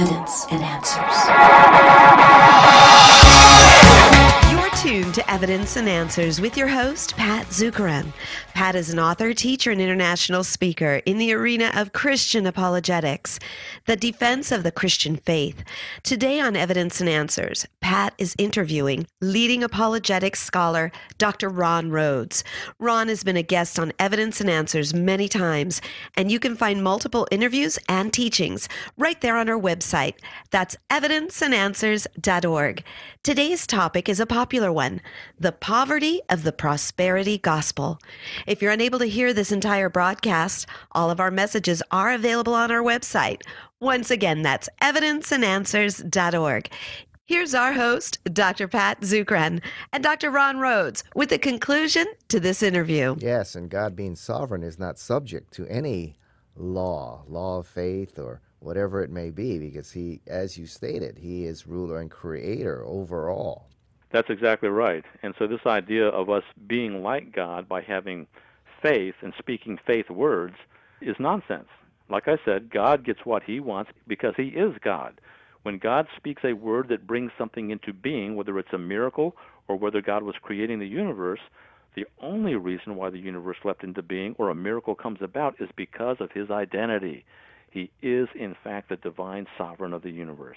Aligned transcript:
Evidence 0.00 0.46
and 0.50 0.62
Answers. 0.62 1.16
You're 4.50 4.70
tuned 4.80 4.99
to 5.12 5.30
Evidence 5.30 5.76
and 5.76 5.88
Answers 5.88 6.40
with 6.40 6.56
your 6.56 6.68
host, 6.68 7.16
Pat 7.16 7.46
Zukeran. 7.46 8.12
Pat 8.54 8.74
is 8.74 8.90
an 8.90 8.98
author, 8.98 9.32
teacher, 9.32 9.70
and 9.70 9.80
international 9.80 10.44
speaker 10.44 11.00
in 11.06 11.18
the 11.18 11.32
arena 11.32 11.72
of 11.74 11.92
Christian 11.92 12.46
apologetics, 12.46 13.38
the 13.86 13.96
defense 13.96 14.52
of 14.52 14.62
the 14.62 14.70
Christian 14.70 15.16
faith. 15.16 15.64
Today 16.02 16.38
on 16.40 16.54
Evidence 16.54 17.00
and 17.00 17.08
Answers, 17.08 17.66
Pat 17.80 18.14
is 18.18 18.34
interviewing 18.38 19.06
leading 19.20 19.64
apologetics 19.64 20.42
scholar 20.42 20.92
Dr. 21.18 21.48
Ron 21.48 21.90
Rhodes. 21.90 22.44
Ron 22.78 23.08
has 23.08 23.24
been 23.24 23.36
a 23.36 23.42
guest 23.42 23.78
on 23.78 23.92
Evidence 23.98 24.40
and 24.40 24.50
Answers 24.50 24.94
many 24.94 25.28
times, 25.28 25.80
and 26.16 26.30
you 26.30 26.38
can 26.38 26.54
find 26.54 26.84
multiple 26.84 27.26
interviews 27.30 27.78
and 27.88 28.12
teachings 28.12 28.68
right 28.98 29.20
there 29.20 29.36
on 29.36 29.48
our 29.48 29.58
website. 29.58 30.14
That's 30.50 30.76
evidenceandanswers.org. 30.90 32.84
Today's 33.22 33.66
topic 33.66 34.08
is 34.08 34.20
a 34.20 34.26
popular 34.26 34.72
one 34.72 34.99
the 35.38 35.52
poverty 35.52 36.20
of 36.28 36.42
the 36.42 36.52
prosperity 36.52 37.38
gospel. 37.38 38.00
If 38.46 38.62
you're 38.62 38.72
unable 38.72 38.98
to 38.98 39.06
hear 39.06 39.32
this 39.32 39.52
entire 39.52 39.88
broadcast, 39.88 40.66
all 40.92 41.10
of 41.10 41.20
our 41.20 41.30
messages 41.30 41.82
are 41.90 42.12
available 42.12 42.54
on 42.54 42.70
our 42.70 42.82
website. 42.82 43.42
Once 43.80 44.10
again, 44.10 44.42
that's 44.42 44.68
evidenceandanswers.org. 44.82 46.70
Here's 47.30 47.54
our 47.54 47.74
host, 47.74 48.18
Dr. 48.24 48.66
Pat 48.66 49.02
Zukeran, 49.02 49.62
and 49.92 50.02
Dr. 50.02 50.32
Ron 50.32 50.58
Rhodes 50.58 51.04
with 51.14 51.28
the 51.28 51.38
conclusion 51.38 52.04
to 52.26 52.40
this 52.40 52.60
interview. 52.60 53.14
Yes, 53.20 53.54
and 53.54 53.70
God 53.70 53.94
being 53.94 54.16
sovereign 54.16 54.64
is 54.64 54.80
not 54.80 54.98
subject 54.98 55.52
to 55.52 55.66
any 55.68 56.16
law, 56.56 57.22
law 57.28 57.58
of 57.58 57.68
faith, 57.68 58.18
or 58.18 58.40
whatever 58.58 59.00
it 59.00 59.10
may 59.10 59.30
be, 59.30 59.60
because 59.60 59.92
He, 59.92 60.20
as 60.26 60.58
you 60.58 60.66
stated, 60.66 61.18
He 61.18 61.44
is 61.44 61.68
ruler 61.68 62.00
and 62.00 62.10
creator 62.10 62.84
over 62.84 63.30
all. 63.30 63.70
That's 64.12 64.30
exactly 64.30 64.68
right. 64.68 65.04
And 65.22 65.34
so, 65.38 65.46
this 65.46 65.66
idea 65.66 66.08
of 66.08 66.28
us 66.28 66.42
being 66.66 67.02
like 67.02 67.32
God 67.32 67.68
by 67.68 67.80
having 67.80 68.26
faith 68.82 69.14
and 69.22 69.32
speaking 69.38 69.78
faith 69.86 70.10
words 70.10 70.56
is 71.00 71.16
nonsense. 71.18 71.68
Like 72.08 72.26
I 72.26 72.38
said, 72.44 72.70
God 72.70 73.04
gets 73.04 73.20
what 73.24 73.44
He 73.44 73.60
wants 73.60 73.92
because 74.08 74.34
He 74.36 74.48
is 74.48 74.74
God. 74.82 75.20
When 75.62 75.78
God 75.78 76.06
speaks 76.16 76.42
a 76.44 76.54
word 76.54 76.88
that 76.88 77.06
brings 77.06 77.30
something 77.38 77.70
into 77.70 77.92
being, 77.92 78.34
whether 78.34 78.58
it's 78.58 78.72
a 78.72 78.78
miracle 78.78 79.36
or 79.68 79.76
whether 79.76 80.00
God 80.00 80.22
was 80.22 80.34
creating 80.42 80.80
the 80.80 80.86
universe, 80.86 81.40
the 81.94 82.06
only 82.20 82.54
reason 82.54 82.96
why 82.96 83.10
the 83.10 83.18
universe 83.18 83.58
leapt 83.64 83.84
into 83.84 84.02
being 84.02 84.34
or 84.38 84.48
a 84.48 84.54
miracle 84.54 84.94
comes 84.94 85.18
about 85.20 85.60
is 85.60 85.68
because 85.76 86.16
of 86.20 86.32
His 86.32 86.50
identity. 86.50 87.24
He 87.70 87.90
is, 88.02 88.28
in 88.34 88.56
fact, 88.64 88.88
the 88.88 88.96
divine 88.96 89.46
sovereign 89.56 89.92
of 89.92 90.02
the 90.02 90.10
universe. 90.10 90.56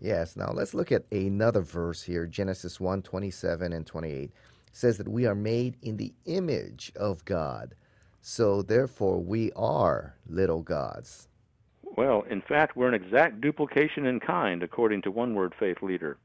Yes, 0.00 0.36
now 0.36 0.52
let's 0.52 0.74
look 0.74 0.92
at 0.92 1.04
another 1.10 1.60
verse 1.60 2.02
here, 2.02 2.26
Genesis 2.26 2.78
1 2.78 3.02
27 3.02 3.72
and 3.72 3.86
28. 3.86 4.22
It 4.22 4.32
says 4.72 4.98
that 4.98 5.08
we 5.08 5.26
are 5.26 5.34
made 5.34 5.76
in 5.82 5.96
the 5.96 6.12
image 6.26 6.92
of 6.94 7.24
God. 7.24 7.74
So 8.20 8.62
therefore 8.62 9.18
we 9.18 9.50
are 9.56 10.14
little 10.28 10.62
gods. 10.62 11.28
Well, 11.82 12.22
in 12.30 12.42
fact, 12.42 12.76
we're 12.76 12.88
an 12.88 12.94
exact 12.94 13.40
duplication 13.40 14.06
in 14.06 14.20
kind, 14.20 14.62
according 14.62 15.02
to 15.02 15.10
one 15.10 15.34
word 15.34 15.54
faith 15.58 15.78
leader. 15.82 16.16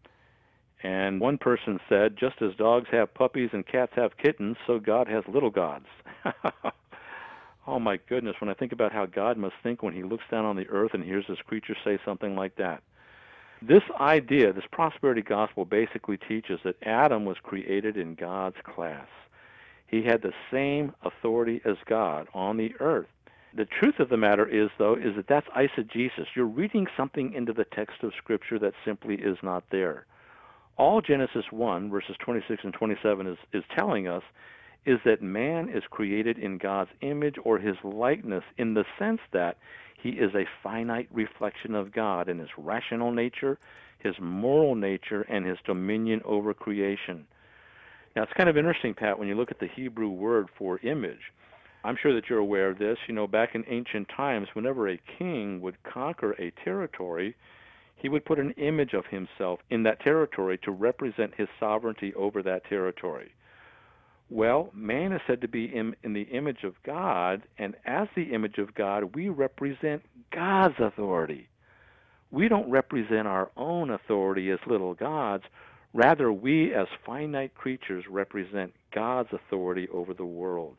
And 0.84 1.22
one 1.22 1.38
person 1.38 1.80
said, 1.88 2.18
just 2.18 2.42
as 2.42 2.54
dogs 2.56 2.90
have 2.92 3.14
puppies 3.14 3.52
and 3.54 3.66
cats 3.66 3.94
have 3.96 4.18
kittens, 4.18 4.58
so 4.68 4.80
God 4.80 5.08
has 5.08 5.24
little 5.28 5.50
gods. 5.50 5.86
oh 7.68 7.80
my 7.80 7.98
goodness, 8.10 8.36
when 8.40 8.50
I 8.50 8.54
think 8.54 8.74
about 8.74 8.92
how 8.92 9.06
God 9.06 9.38
must 9.38 9.56
think 9.64 9.82
when 9.82 9.94
he 9.94 10.04
looks 10.04 10.26
down 10.30 10.46
on 10.46 10.58
the 10.58 10.68
earth 10.68 10.94
and 10.94 11.04
hears 11.04 11.26
this 11.28 11.40
creature 11.48 11.76
say 11.86 11.98
something 12.06 12.36
like 12.36 12.58
that. 12.58 12.84
This 13.66 13.84
idea, 13.98 14.52
this 14.52 14.66
prosperity 14.74 15.22
gospel, 15.22 15.64
basically 15.64 16.18
teaches 16.18 16.60
that 16.66 16.76
Adam 16.84 17.24
was 17.24 17.38
created 17.42 17.96
in 17.96 18.16
God's 18.16 18.58
class. 18.62 19.08
He 19.88 20.04
had 20.04 20.22
the 20.22 20.34
same 20.52 20.94
authority 21.04 21.62
as 21.64 21.78
God 21.86 22.28
on 22.34 22.58
the 22.58 22.74
earth. 22.82 23.08
The 23.56 23.64
truth 23.64 24.00
of 24.00 24.10
the 24.10 24.18
matter 24.18 24.46
is, 24.46 24.70
though, 24.78 24.96
is 24.96 25.16
that 25.16 25.28
that's 25.28 25.48
eisegesis. 25.56 26.26
You're 26.36 26.46
reading 26.46 26.88
something 26.98 27.32
into 27.32 27.54
the 27.54 27.64
text 27.64 28.04
of 28.04 28.12
Scripture 28.18 28.60
that 28.60 28.74
simply 28.84 29.16
is 29.16 29.38
not 29.42 29.64
there. 29.70 30.08
All 30.76 31.00
Genesis 31.00 31.46
1, 31.52 31.90
verses 31.90 32.18
26 32.20 32.66
and 32.66 32.74
27 32.74 33.28
is, 33.28 33.38
is 33.54 33.64
telling 33.74 34.10
us 34.10 34.24
is 34.86 35.00
that 35.06 35.22
man 35.22 35.70
is 35.70 35.84
created 35.90 36.38
in 36.38 36.58
God's 36.58 36.92
image 37.00 37.36
or 37.46 37.60
his 37.60 37.78
likeness 37.86 38.44
in 38.58 38.74
the 38.74 38.84
sense 39.00 39.22
that 39.32 39.58
he 40.04 40.10
is 40.10 40.36
a 40.36 40.46
finite 40.62 41.08
reflection 41.14 41.74
of 41.74 41.94
God 41.94 42.28
in 42.28 42.38
his 42.38 42.50
rational 42.58 43.14
nature, 43.14 43.58
his 44.00 44.16
moral 44.20 44.76
nature, 44.76 45.22
and 45.30 45.46
his 45.46 45.58
dominion 45.66 46.22
over 46.26 46.54
creation. 46.54 47.26
Now, 48.14 48.24
it's 48.24 48.34
kind 48.34 48.50
of 48.50 48.58
interesting, 48.58 48.94
Pat, 48.94 49.18
when 49.18 49.30
you 49.30 49.36
look 49.36 49.50
at 49.50 49.62
the 49.62 49.70
Hebrew 49.74 50.10
word 50.10 50.50
for 50.58 50.78
image. 50.80 51.32
I'm 51.86 51.96
sure 51.96 52.14
that 52.14 52.30
you're 52.30 52.40
aware 52.40 52.70
of 52.70 52.80
this. 52.80 52.98
You 53.08 53.16
know, 53.16 53.28
back 53.28 53.56
in 53.56 53.64
ancient 53.70 54.10
times, 54.10 54.50
whenever 54.54 54.90
a 54.90 55.00
king 55.18 55.62
would 55.62 55.82
conquer 55.84 56.34
a 56.34 56.52
territory, 56.66 57.34
he 57.96 58.10
would 58.10 58.26
put 58.26 58.40
an 58.40 58.52
image 58.58 58.94
of 58.94 59.06
himself 59.06 59.62
in 59.70 59.84
that 59.84 60.02
territory 60.02 60.58
to 60.64 60.72
represent 60.72 61.34
his 61.36 61.48
sovereignty 61.62 62.14
over 62.16 62.44
that 62.44 62.66
territory. 62.66 63.32
Well, 64.34 64.72
man 64.74 65.14
is 65.14 65.22
said 65.28 65.42
to 65.42 65.48
be 65.48 65.66
in, 65.66 65.96
in, 66.02 66.14
the 66.14 66.24
image 66.24 66.64
of 66.64 66.74
God, 66.84 67.44
and 67.60 67.76
as 67.86 68.08
the 68.16 68.34
image 68.34 68.58
of 68.58 68.74
God, 68.74 69.14
we 69.14 69.30
represent 69.30 70.02
God's 70.34 70.74
authority. 70.80 71.50
We 72.32 72.48
don't 72.48 72.68
represent 72.68 73.28
our 73.28 73.52
own 73.56 73.92
authority 73.92 74.50
as 74.50 74.58
little 74.66 74.96
gods. 74.96 75.44
Rather, 75.94 76.34
we 76.34 76.74
as 76.74 76.88
finite 77.06 77.54
creatures 77.54 78.06
represent 78.10 78.74
God's 78.92 79.30
authority 79.34 79.88
over 79.94 80.16
the 80.16 80.26
world. 80.26 80.78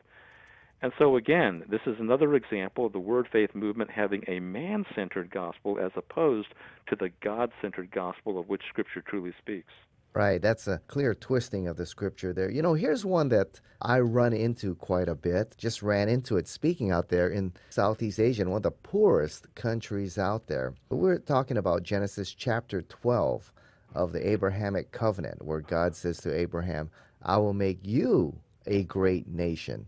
And 0.82 0.90
so, 0.98 1.14
again, 1.14 1.62
this 1.70 1.82
is 1.86 1.94
another 2.00 2.34
example 2.34 2.86
of 2.86 2.92
the 2.92 2.98
Word 2.98 3.28
Faith 3.30 3.54
movement 3.54 3.88
having 3.88 4.24
a 4.26 4.40
man 4.40 4.84
centered 4.96 5.30
gospel 5.30 5.78
as 5.78 5.92
opposed 5.94 6.48
to 6.88 6.96
the 6.96 7.10
God 7.22 7.52
centered 7.62 7.92
gospel 7.92 8.36
of 8.36 8.48
which 8.48 8.62
Scripture 8.68 9.04
truly 9.06 9.32
speaks. 9.38 9.72
Right, 10.14 10.40
that's 10.40 10.68
a 10.68 10.80
clear 10.86 11.12
twisting 11.12 11.66
of 11.66 11.76
the 11.76 11.86
scripture 11.86 12.32
there. 12.32 12.48
You 12.48 12.62
know, 12.62 12.74
here's 12.74 13.04
one 13.04 13.30
that 13.30 13.60
I 13.82 13.98
run 13.98 14.32
into 14.32 14.76
quite 14.76 15.08
a 15.08 15.16
bit. 15.16 15.56
Just 15.58 15.82
ran 15.82 16.08
into 16.08 16.36
it 16.36 16.46
speaking 16.46 16.92
out 16.92 17.08
there 17.08 17.28
in 17.28 17.52
Southeast 17.70 18.20
Asia, 18.20 18.44
one 18.44 18.58
of 18.58 18.62
the 18.62 18.70
poorest 18.70 19.52
countries 19.56 20.16
out 20.16 20.46
there. 20.46 20.74
We're 20.88 21.18
talking 21.18 21.56
about 21.56 21.82
Genesis 21.82 22.32
chapter 22.32 22.82
12 22.82 23.52
of 23.96 24.12
the 24.12 24.30
Abrahamic 24.30 24.92
covenant, 24.92 25.44
where 25.44 25.60
God 25.60 25.96
says 25.96 26.18
to 26.18 26.32
Abraham, 26.32 26.90
I 27.20 27.38
will 27.38 27.52
make 27.52 27.80
you 27.82 28.38
a 28.66 28.84
great 28.84 29.26
nation, 29.26 29.86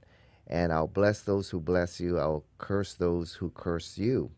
and 0.48 0.72
I'll 0.72 0.88
bless 0.88 1.20
those 1.20 1.50
who 1.50 1.60
bless 1.60 2.00
you, 2.00 2.18
I'll 2.18 2.44
curse 2.58 2.94
those 2.94 3.34
who 3.34 3.50
curse 3.50 3.96
you. 3.96 4.32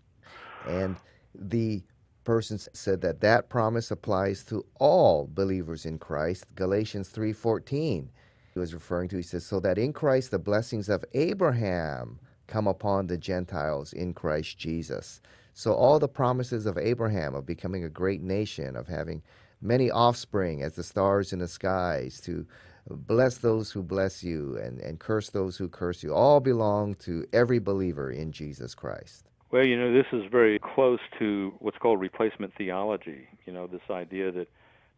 And 0.66 0.96
the 1.34 1.82
person 2.28 2.58
said 2.58 3.00
that 3.00 3.22
that 3.22 3.48
promise 3.48 3.90
applies 3.90 4.44
to 4.44 4.62
all 4.78 5.26
believers 5.32 5.86
in 5.86 5.96
Christ. 5.98 6.44
Galatians 6.56 7.08
3:14 7.08 8.10
he 8.52 8.58
was 8.60 8.74
referring 8.74 9.08
to 9.08 9.16
he 9.16 9.22
says 9.22 9.46
so 9.46 9.60
that 9.60 9.78
in 9.78 9.94
Christ 9.94 10.30
the 10.30 10.38
blessings 10.38 10.90
of 10.90 11.06
Abraham 11.14 12.18
come 12.46 12.66
upon 12.66 13.06
the 13.06 13.16
Gentiles 13.16 13.94
in 13.94 14.12
Christ 14.12 14.58
Jesus. 14.58 15.22
So 15.54 15.72
all 15.72 15.98
the 15.98 16.06
promises 16.06 16.66
of 16.66 16.76
Abraham 16.76 17.34
of 17.34 17.46
becoming 17.46 17.84
a 17.84 17.88
great 17.88 18.20
nation, 18.20 18.76
of 18.76 18.88
having 18.88 19.22
many 19.62 19.90
offspring 19.90 20.62
as 20.62 20.74
the 20.74 20.82
stars 20.82 21.32
in 21.32 21.38
the 21.38 21.48
skies, 21.48 22.20
to 22.26 22.46
bless 22.90 23.38
those 23.38 23.70
who 23.70 23.82
bless 23.82 24.22
you 24.22 24.58
and, 24.58 24.80
and 24.80 25.00
curse 25.00 25.30
those 25.30 25.56
who 25.56 25.66
curse 25.66 26.02
you, 26.02 26.12
all 26.12 26.40
belong 26.40 26.94
to 26.96 27.24
every 27.32 27.58
believer 27.58 28.10
in 28.10 28.32
Jesus 28.32 28.74
Christ. 28.74 29.24
Well, 29.50 29.64
you 29.64 29.78
know, 29.78 29.94
this 29.94 30.06
is 30.12 30.30
very 30.30 30.58
close 30.58 31.00
to 31.18 31.54
what's 31.60 31.78
called 31.78 32.00
replacement 32.00 32.52
theology. 32.58 33.28
You 33.46 33.54
know, 33.54 33.66
this 33.66 33.80
idea 33.90 34.30
that 34.30 34.46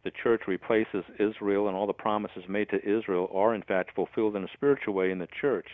the 0.03 0.11
church 0.11 0.41
replaces 0.45 1.05
Israel 1.19 1.69
and 1.69 1.77
all 1.77 1.87
the 1.87 1.93
promises 1.93 2.43
made 2.49 2.69
to 2.71 2.77
Israel 2.77 3.29
are, 3.33 3.55
in 3.55 3.61
fact, 3.61 3.95
fulfilled 3.95 4.35
in 4.35 4.43
a 4.43 4.49
spiritual 4.53 4.93
way 4.93 5.09
in 5.09 5.19
the 5.19 5.27
church. 5.39 5.67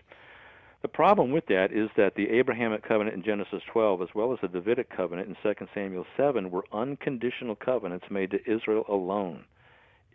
The 0.84 0.88
problem 0.90 1.32
with 1.32 1.48
that 1.48 1.72
is 1.72 1.90
that 1.98 2.14
the 2.16 2.30
Abrahamic 2.30 2.88
covenant 2.88 3.16
in 3.16 3.24
Genesis 3.24 3.64
12, 3.74 4.04
as 4.04 4.10
well 4.14 4.32
as 4.32 4.38
the 4.44 4.48
Davidic 4.48 4.96
covenant 4.96 5.30
in 5.30 5.36
2 5.42 5.66
Samuel 5.74 6.06
7, 6.16 6.52
were 6.52 6.66
unconditional 6.72 7.56
covenants 7.56 8.06
made 8.12 8.30
to 8.30 8.40
Israel 8.46 8.86
alone. 8.88 9.46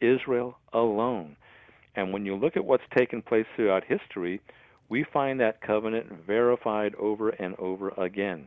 Israel 0.00 0.56
alone. 0.72 1.36
And 1.96 2.12
when 2.12 2.24
you 2.24 2.36
look 2.36 2.56
at 2.56 2.64
what's 2.64 2.84
taken 2.96 3.22
place 3.22 3.46
throughout 3.56 3.82
history, 3.84 4.40
we 4.92 5.02
find 5.04 5.40
that 5.40 5.62
covenant 5.62 6.12
verified 6.26 6.94
over 6.96 7.30
and 7.30 7.54
over 7.58 7.94
again. 7.96 8.46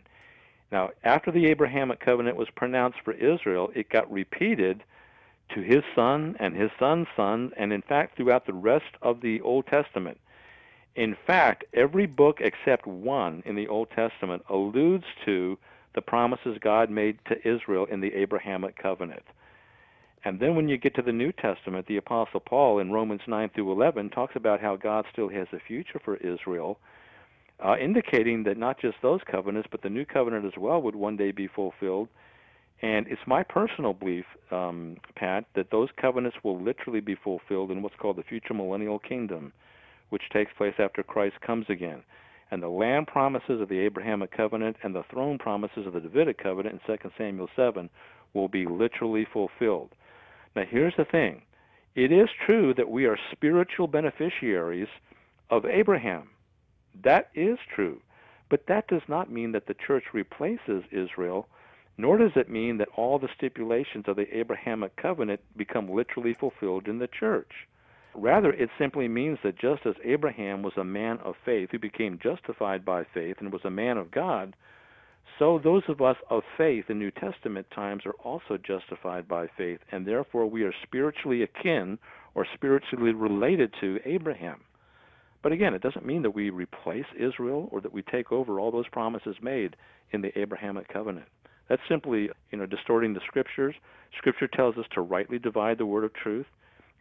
Now, 0.71 0.91
after 1.03 1.31
the 1.31 1.47
Abrahamic 1.47 1.99
covenant 1.99 2.37
was 2.37 2.47
pronounced 2.55 2.99
for 3.03 3.13
Israel, 3.13 3.71
it 3.73 3.89
got 3.89 4.11
repeated 4.11 4.83
to 5.55 5.61
his 5.61 5.83
son 5.95 6.35
and 6.39 6.55
his 6.55 6.69
son's 6.77 7.07
son, 7.15 7.51
and 7.57 7.73
in 7.73 7.81
fact, 7.81 8.15
throughout 8.15 8.45
the 8.45 8.53
rest 8.53 8.93
of 9.01 9.21
the 9.21 9.41
Old 9.41 9.65
Testament. 9.65 10.19
In 10.95 11.17
fact, 11.25 11.63
every 11.73 12.05
book 12.05 12.41
except 12.41 12.85
one 12.85 13.41
in 13.43 13.55
the 13.55 13.67
Old 13.67 13.89
Testament 13.89 14.45
alludes 14.47 15.05
to 15.25 15.57
the 15.95 16.03
promises 16.03 16.59
God 16.61 16.91
made 16.91 17.17
to 17.25 17.47
Israel 17.47 17.85
in 17.85 18.01
the 18.01 18.13
Abrahamic 18.13 18.77
covenant. 18.77 19.23
And 20.25 20.39
then 20.39 20.55
when 20.55 20.67
you 20.67 20.77
get 20.77 20.95
to 20.95 21.03
the 21.03 21.11
New 21.11 21.31
Testament, 21.31 21.85
the 21.85 21.97
Apostle 21.97 22.39
Paul 22.39 22.79
in 22.79 22.91
Romans 22.91 23.21
9 23.27 23.51
through 23.53 23.71
11 23.71 24.09
talks 24.09 24.35
about 24.35 24.59
how 24.59 24.75
God 24.75 25.05
still 25.13 25.29
has 25.29 25.47
a 25.53 25.59
future 25.59 26.01
for 26.03 26.17
Israel, 26.17 26.79
uh, 27.63 27.77
indicating 27.77 28.43
that 28.45 28.57
not 28.57 28.81
just 28.81 28.97
those 29.03 29.21
covenants, 29.29 29.69
but 29.71 29.83
the 29.83 29.89
new 29.89 30.03
covenant 30.03 30.43
as 30.43 30.57
well 30.57 30.81
would 30.81 30.95
one 30.95 31.15
day 31.15 31.31
be 31.31 31.47
fulfilled. 31.47 32.09
And 32.81 33.07
it's 33.07 33.21
my 33.27 33.43
personal 33.43 33.93
belief, 33.93 34.25
um, 34.49 34.97
Pat, 35.15 35.45
that 35.53 35.69
those 35.69 35.89
covenants 35.95 36.37
will 36.43 36.59
literally 36.59 37.01
be 37.01 37.15
fulfilled 37.15 37.69
in 37.69 37.83
what's 37.83 37.95
called 37.95 38.17
the 38.17 38.23
future 38.23 38.55
millennial 38.55 38.97
kingdom, 38.97 39.53
which 40.09 40.23
takes 40.33 40.51
place 40.57 40.73
after 40.79 41.03
Christ 41.03 41.39
comes 41.45 41.67
again. 41.69 42.01
And 42.49 42.63
the 42.63 42.67
land 42.67 43.05
promises 43.05 43.61
of 43.61 43.69
the 43.69 43.79
Abrahamic 43.79 44.35
covenant 44.35 44.77
and 44.81 44.95
the 44.95 45.03
throne 45.03 45.37
promises 45.37 45.85
of 45.85 45.93
the 45.93 45.99
Davidic 45.99 46.41
covenant 46.41 46.81
in 46.87 46.97
2 46.97 47.11
Samuel 47.15 47.49
7 47.55 47.91
will 48.33 48.47
be 48.47 48.65
literally 48.65 49.27
fulfilled. 49.31 49.91
Now, 50.55 50.63
here's 50.69 50.95
the 50.95 51.05
thing 51.05 51.41
it 51.95 52.11
is 52.11 52.29
true 52.45 52.73
that 52.73 52.89
we 52.89 53.05
are 53.05 53.17
spiritual 53.31 53.87
beneficiaries 53.87 54.87
of 55.49 55.65
Abraham. 55.65 56.29
That 57.03 57.29
is 57.35 57.57
true. 57.73 58.01
But 58.49 58.67
that 58.67 58.87
does 58.87 59.01
not 59.07 59.31
mean 59.31 59.53
that 59.53 59.65
the 59.67 59.73
church 59.73 60.13
replaces 60.13 60.83
Israel, 60.91 61.47
nor 61.97 62.17
does 62.17 62.35
it 62.35 62.49
mean 62.49 62.77
that 62.77 62.89
all 62.95 63.17
the 63.17 63.29
stipulations 63.35 64.05
of 64.07 64.15
the 64.15 64.37
Abrahamic 64.37 64.95
covenant 64.95 65.41
become 65.57 65.89
literally 65.89 66.33
fulfilled 66.33 66.87
in 66.87 66.99
the 66.99 67.07
church. 67.07 67.67
Rather, 68.13 68.53
it 68.53 68.69
simply 68.77 69.07
means 69.07 69.39
that 69.43 69.57
just 69.57 69.85
as 69.85 69.95
Abraham 70.03 70.61
was 70.61 70.77
a 70.77 70.83
man 70.83 71.17
of 71.19 71.35
faith 71.43 71.69
who 71.71 71.79
became 71.79 72.19
justified 72.19 72.85
by 72.85 73.03
faith 73.03 73.37
and 73.39 73.51
was 73.51 73.65
a 73.65 73.69
man 73.69 73.97
of 73.97 74.11
God, 74.11 74.55
so 75.39 75.59
those 75.63 75.83
of 75.89 76.01
us 76.01 76.17
of 76.29 76.43
faith 76.57 76.85
in 76.89 76.99
New 76.99 77.11
Testament 77.11 77.67
times 77.73 78.03
are 78.05 78.15
also 78.23 78.57
justified 78.57 79.27
by 79.27 79.47
faith, 79.57 79.79
and 79.91 80.05
therefore 80.05 80.45
we 80.45 80.63
are 80.63 80.73
spiritually 80.83 81.43
akin 81.43 81.97
or 82.35 82.45
spiritually 82.53 83.13
related 83.13 83.73
to 83.81 83.99
Abraham. 84.05 84.61
But 85.43 85.51
again, 85.51 85.73
it 85.73 85.81
doesn't 85.81 86.05
mean 86.05 86.23
that 86.23 86.33
we 86.33 86.49
replace 86.49 87.05
Israel 87.19 87.69
or 87.71 87.81
that 87.81 87.93
we 87.93 88.01
take 88.01 88.31
over 88.31 88.59
all 88.59 88.71
those 88.71 88.87
promises 88.87 89.35
made 89.41 89.75
in 90.11 90.21
the 90.21 90.37
Abrahamic 90.39 90.87
covenant. 90.87 91.27
That's 91.69 91.81
simply, 91.89 92.29
you 92.51 92.57
know, 92.57 92.65
distorting 92.65 93.13
the 93.13 93.21
scriptures. 93.27 93.75
Scripture 94.17 94.47
tells 94.47 94.77
us 94.77 94.85
to 94.93 95.01
rightly 95.01 95.39
divide 95.39 95.77
the 95.77 95.85
word 95.85 96.03
of 96.03 96.13
truth. 96.13 96.45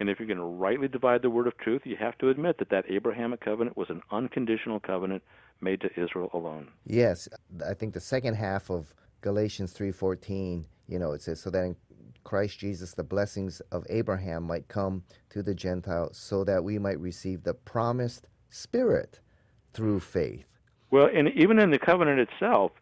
And 0.00 0.08
if 0.08 0.18
you're 0.18 0.26
going 0.26 0.38
to 0.38 0.44
rightly 0.44 0.88
divide 0.88 1.22
the 1.22 1.30
word 1.30 1.46
of 1.46 1.56
truth, 1.58 1.82
you 1.84 1.96
have 1.96 2.18
to 2.18 2.28
admit 2.28 2.58
that 2.58 2.70
that 2.70 2.84
Abrahamic 2.90 3.40
covenant 3.40 3.76
was 3.76 3.90
an 3.90 4.02
unconditional 4.10 4.80
covenant 4.80 5.22
made 5.60 5.80
to 5.82 5.90
Israel 6.00 6.30
alone. 6.32 6.68
Yes, 6.84 7.28
I 7.66 7.74
think 7.74 7.94
the 7.94 8.00
second 8.00 8.34
half 8.34 8.70
of 8.70 8.92
Galatians 9.20 9.72
3:14, 9.72 10.66
you 10.88 10.98
know, 10.98 11.12
it 11.12 11.22
says 11.22 11.40
so 11.40 11.50
that 11.50 11.64
in 11.64 11.76
Christ 12.24 12.58
Jesus 12.58 12.92
the 12.92 13.04
blessings 13.04 13.60
of 13.70 13.86
Abraham 13.88 14.42
might 14.42 14.68
come 14.68 15.04
to 15.30 15.42
the 15.42 15.54
Gentiles 15.54 16.16
so 16.18 16.42
that 16.44 16.64
we 16.64 16.78
might 16.78 16.98
receive 16.98 17.44
the 17.44 17.54
promised 17.54 18.26
spirit 18.48 19.20
through 19.72 20.00
faith. 20.00 20.46
Well, 20.90 21.08
and 21.12 21.28
even 21.30 21.58
in 21.58 21.70
the 21.70 21.78
covenant 21.78 22.20
itself, 22.20 22.72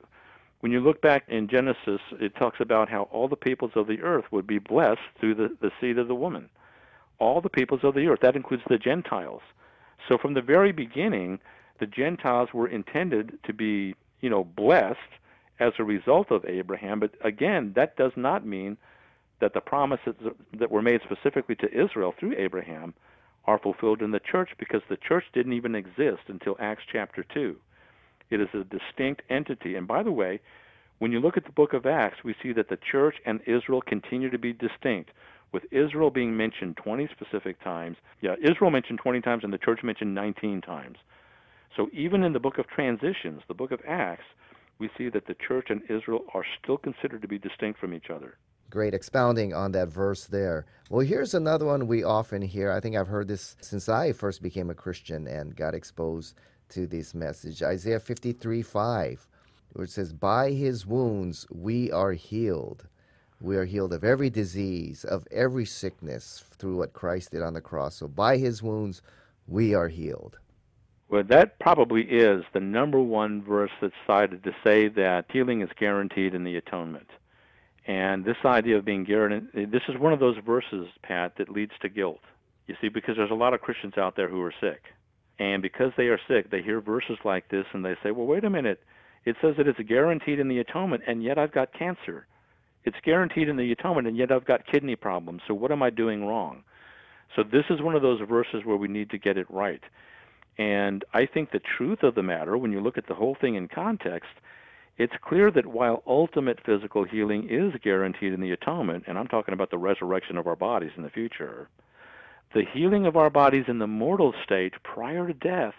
when 0.60 0.70
you 0.70 0.80
look 0.80 1.00
back 1.00 1.24
in 1.28 1.48
Genesis, 1.48 2.00
it 2.20 2.36
talks 2.36 2.60
about 2.60 2.88
how 2.88 3.04
all 3.04 3.26
the 3.26 3.36
peoples 3.36 3.72
of 3.74 3.86
the 3.86 4.00
earth 4.00 4.26
would 4.30 4.46
be 4.46 4.58
blessed 4.58 5.00
through 5.18 5.34
the, 5.34 5.56
the 5.60 5.72
seed 5.80 5.98
of 5.98 6.08
the 6.08 6.14
woman. 6.14 6.48
All 7.22 7.40
the 7.40 7.48
peoples 7.48 7.84
of 7.84 7.94
the 7.94 8.08
earth. 8.08 8.20
That 8.22 8.34
includes 8.34 8.64
the 8.68 8.78
Gentiles. 8.78 9.42
So 10.08 10.18
from 10.18 10.34
the 10.34 10.42
very 10.42 10.72
beginning, 10.72 11.38
the 11.78 11.86
Gentiles 11.86 12.48
were 12.52 12.66
intended 12.66 13.38
to 13.44 13.52
be, 13.52 13.94
you 14.20 14.28
know, 14.28 14.42
blessed 14.42 15.12
as 15.60 15.72
a 15.78 15.84
result 15.84 16.32
of 16.32 16.44
Abraham. 16.44 16.98
But 16.98 17.12
again, 17.22 17.72
that 17.76 17.96
does 17.96 18.12
not 18.16 18.44
mean 18.44 18.76
that 19.40 19.54
the 19.54 19.60
promises 19.60 20.14
that 20.58 20.70
were 20.70 20.82
made 20.82 21.00
specifically 21.02 21.54
to 21.56 21.72
Israel 21.72 22.12
through 22.18 22.34
Abraham 22.36 22.92
are 23.44 23.58
fulfilled 23.58 24.02
in 24.02 24.10
the 24.10 24.20
church 24.20 24.50
because 24.58 24.82
the 24.88 24.96
church 24.96 25.24
didn't 25.32 25.52
even 25.52 25.76
exist 25.76 26.22
until 26.26 26.56
Acts 26.58 26.84
chapter 26.90 27.24
2. 27.34 27.56
It 28.30 28.40
is 28.40 28.48
a 28.54 28.64
distinct 28.64 29.22
entity. 29.30 29.76
And 29.76 29.86
by 29.86 30.02
the 30.02 30.12
way, 30.12 30.40
when 30.98 31.12
you 31.12 31.20
look 31.20 31.36
at 31.36 31.44
the 31.44 31.52
book 31.52 31.72
of 31.72 31.86
Acts, 31.86 32.24
we 32.24 32.34
see 32.42 32.52
that 32.52 32.68
the 32.68 32.78
church 32.90 33.16
and 33.26 33.40
Israel 33.46 33.82
continue 33.82 34.30
to 34.30 34.38
be 34.38 34.52
distinct, 34.52 35.10
with 35.52 35.64
Israel 35.70 36.10
being 36.10 36.36
mentioned 36.36 36.76
20 36.76 37.08
specific 37.12 37.62
times. 37.62 37.96
Yeah, 38.20 38.34
Israel 38.42 38.70
mentioned 38.70 39.00
20 39.02 39.20
times 39.20 39.44
and 39.44 39.52
the 39.52 39.58
church 39.58 39.80
mentioned 39.82 40.14
19 40.14 40.62
times. 40.62 40.96
So 41.76 41.88
even 41.92 42.22
in 42.22 42.32
the 42.32 42.40
book 42.40 42.58
of 42.58 42.66
transitions, 42.68 43.42
the 43.48 43.54
book 43.54 43.72
of 43.72 43.80
Acts, 43.86 44.24
we 44.78 44.90
see 44.98 45.08
that 45.10 45.26
the 45.26 45.36
church 45.46 45.68
and 45.70 45.82
Israel 45.88 46.24
are 46.34 46.44
still 46.62 46.76
considered 46.76 47.22
to 47.22 47.28
be 47.28 47.38
distinct 47.38 47.78
from 47.78 47.94
each 47.94 48.10
other. 48.10 48.36
Great 48.70 48.94
expounding 48.94 49.52
on 49.52 49.72
that 49.72 49.88
verse 49.88 50.24
there. 50.24 50.64
Well, 50.88 51.06
here's 51.06 51.34
another 51.34 51.66
one 51.66 51.86
we 51.86 52.02
often 52.02 52.40
hear. 52.42 52.72
I 52.72 52.80
think 52.80 52.96
I've 52.96 53.08
heard 53.08 53.28
this 53.28 53.54
since 53.60 53.88
I 53.88 54.12
first 54.12 54.42
became 54.42 54.70
a 54.70 54.74
Christian 54.74 55.26
and 55.26 55.54
got 55.54 55.74
exposed 55.74 56.34
to 56.70 56.86
this 56.86 57.14
message. 57.14 57.62
Isaiah 57.62 58.00
53 58.00 58.62
5, 58.62 59.28
where 59.72 59.84
it 59.84 59.90
says, 59.90 60.14
By 60.14 60.52
his 60.52 60.86
wounds 60.86 61.46
we 61.50 61.92
are 61.92 62.12
healed. 62.12 62.86
We 63.42 63.56
are 63.56 63.64
healed 63.64 63.92
of 63.92 64.04
every 64.04 64.30
disease, 64.30 65.04
of 65.04 65.26
every 65.32 65.64
sickness 65.66 66.44
through 66.58 66.76
what 66.76 66.92
Christ 66.92 67.32
did 67.32 67.42
on 67.42 67.54
the 67.54 67.60
cross. 67.60 67.96
So 67.96 68.06
by 68.06 68.36
his 68.36 68.62
wounds 68.62 69.02
we 69.48 69.74
are 69.74 69.88
healed. 69.88 70.38
Well, 71.08 71.24
that 71.24 71.58
probably 71.58 72.02
is 72.02 72.44
the 72.54 72.60
number 72.60 73.00
one 73.00 73.42
verse 73.42 73.72
that's 73.80 73.94
cited 74.06 74.44
to 74.44 74.52
say 74.62 74.86
that 74.88 75.24
healing 75.28 75.60
is 75.60 75.70
guaranteed 75.76 76.34
in 76.34 76.44
the 76.44 76.56
atonement. 76.56 77.08
And 77.84 78.24
this 78.24 78.36
idea 78.44 78.78
of 78.78 78.84
being 78.84 79.02
guaranteed, 79.02 79.72
this 79.72 79.82
is 79.88 79.98
one 79.98 80.12
of 80.12 80.20
those 80.20 80.38
verses, 80.46 80.86
Pat, 81.02 81.36
that 81.38 81.48
leads 81.48 81.72
to 81.82 81.88
guilt. 81.88 82.20
You 82.68 82.76
see, 82.80 82.88
because 82.88 83.16
there's 83.16 83.32
a 83.32 83.34
lot 83.34 83.54
of 83.54 83.60
Christians 83.60 83.98
out 83.98 84.14
there 84.14 84.28
who 84.28 84.40
are 84.40 84.54
sick. 84.60 84.84
And 85.40 85.60
because 85.62 85.90
they 85.96 86.06
are 86.06 86.20
sick, 86.28 86.50
they 86.50 86.62
hear 86.62 86.80
verses 86.80 87.18
like 87.24 87.48
this 87.48 87.66
and 87.72 87.84
they 87.84 87.96
say, 88.04 88.12
well, 88.12 88.26
wait 88.26 88.44
a 88.44 88.50
minute. 88.50 88.84
It 89.24 89.34
says 89.42 89.56
that 89.56 89.66
it's 89.66 89.80
guaranteed 89.80 90.38
in 90.38 90.46
the 90.46 90.60
atonement, 90.60 91.02
and 91.08 91.24
yet 91.24 91.38
I've 91.38 91.52
got 91.52 91.76
cancer. 91.76 92.28
It's 92.84 92.96
guaranteed 93.04 93.48
in 93.48 93.56
the 93.56 93.70
atonement, 93.72 94.08
and 94.08 94.16
yet 94.16 94.32
I've 94.32 94.44
got 94.44 94.66
kidney 94.66 94.96
problems. 94.96 95.42
So 95.46 95.54
what 95.54 95.70
am 95.70 95.82
I 95.82 95.90
doing 95.90 96.24
wrong? 96.24 96.64
So 97.36 97.42
this 97.42 97.64
is 97.70 97.80
one 97.80 97.94
of 97.94 98.02
those 98.02 98.20
verses 98.28 98.62
where 98.64 98.76
we 98.76 98.88
need 98.88 99.10
to 99.10 99.18
get 99.18 99.38
it 99.38 99.50
right. 99.50 99.82
And 100.58 101.04
I 101.14 101.26
think 101.26 101.50
the 101.50 101.60
truth 101.76 102.02
of 102.02 102.14
the 102.14 102.22
matter, 102.22 102.58
when 102.58 102.72
you 102.72 102.80
look 102.80 102.98
at 102.98 103.06
the 103.06 103.14
whole 103.14 103.36
thing 103.40 103.54
in 103.54 103.68
context, 103.68 104.30
it's 104.98 105.14
clear 105.22 105.50
that 105.50 105.66
while 105.66 106.02
ultimate 106.06 106.58
physical 106.64 107.04
healing 107.04 107.48
is 107.48 107.72
guaranteed 107.82 108.32
in 108.32 108.40
the 108.40 108.52
atonement, 108.52 109.04
and 109.06 109.18
I'm 109.18 109.28
talking 109.28 109.54
about 109.54 109.70
the 109.70 109.78
resurrection 109.78 110.36
of 110.36 110.46
our 110.46 110.56
bodies 110.56 110.92
in 110.96 111.02
the 111.02 111.10
future, 111.10 111.68
the 112.52 112.64
healing 112.70 113.06
of 113.06 113.16
our 113.16 113.30
bodies 113.30 113.64
in 113.68 113.78
the 113.78 113.86
mortal 113.86 114.34
state 114.44 114.74
prior 114.82 115.26
to 115.26 115.32
death 115.32 115.74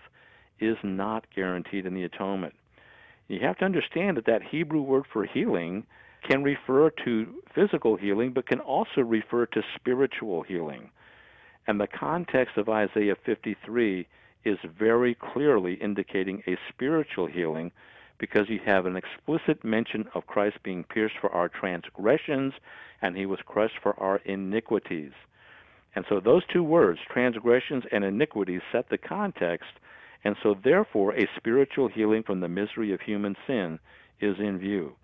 is 0.60 0.77
not 0.82 1.25
guaranteed 1.36 1.86
in 1.86 1.94
the 1.94 2.04
atonement. 2.04 2.56
You 3.27 3.39
have 3.42 3.58
to 3.60 3.66
understand 3.66 4.18
that 4.18 4.25
that 4.25 4.42
Hebrew 4.44 4.82
word 4.82 5.06
for 5.12 5.25
healing 5.25 5.86
can 6.24 6.44
refer 6.44 6.89
to 7.06 7.27
physical 7.53 7.96
healing, 7.96 8.32
but 8.32 8.48
can 8.48 8.60
also 8.60 9.01
refer 9.01 9.46
to 9.48 9.62
spiritual 9.75 10.44
healing. 10.44 10.89
And 11.68 11.80
the 11.80 11.88
context 11.88 12.58
of 12.58 12.70
Isaiah 12.70 13.15
53 13.25 14.08
is 14.44 14.58
very 14.77 15.15
clearly 15.15 15.75
indicating 15.75 16.44
a 16.48 16.58
spiritual 16.70 17.27
healing 17.27 17.72
because 18.18 18.50
you 18.50 18.60
have 18.65 18.86
an 18.86 18.96
explicit 18.96 19.63
mention 19.63 20.06
of 20.13 20.27
Christ 20.27 20.58
being 20.63 20.84
pierced 20.84 21.15
for 21.20 21.32
our 21.32 21.50
transgressions 21.50 22.53
and 23.01 23.18
he 23.18 23.25
was 23.25 23.39
crushed 23.46 23.80
for 23.82 24.00
our 24.00 24.18
iniquities. 24.25 25.12
And 25.96 26.06
so 26.10 26.20
those 26.20 26.44
two 26.51 26.63
words, 26.63 27.00
transgressions 27.12 27.84
and 27.92 28.03
iniquities, 28.03 28.62
set 28.72 28.89
the 28.89 28.98
context. 28.98 29.70
And 30.24 30.36
so, 30.42 30.56
therefore, 30.63 31.13
a 31.13 31.27
spiritual 31.36 31.89
healing 31.89 32.24
from 32.24 32.39
the 32.39 32.48
misery 32.48 32.94
of 32.94 33.01
human 33.01 33.36
sin 33.46 33.80
is 34.20 34.38
in 34.39 34.58
view. 34.58 34.96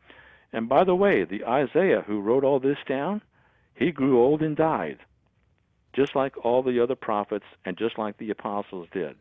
And 0.52 0.68
by 0.68 0.84
the 0.84 0.96
way, 0.96 1.24
the 1.24 1.46
Isaiah 1.46 2.04
who 2.06 2.22
wrote 2.22 2.44
all 2.44 2.60
this 2.60 2.78
down, 2.88 3.22
he 3.76 3.92
grew 3.92 4.22
old 4.22 4.42
and 4.42 4.56
died, 4.56 5.00
just 5.94 6.16
like 6.16 6.44
all 6.44 6.64
the 6.64 6.82
other 6.82 6.96
prophets 6.96 7.46
and 7.66 7.78
just 7.78 7.98
like 7.98 8.18
the 8.18 8.32
apostles 8.32 8.88
did. 8.92 9.16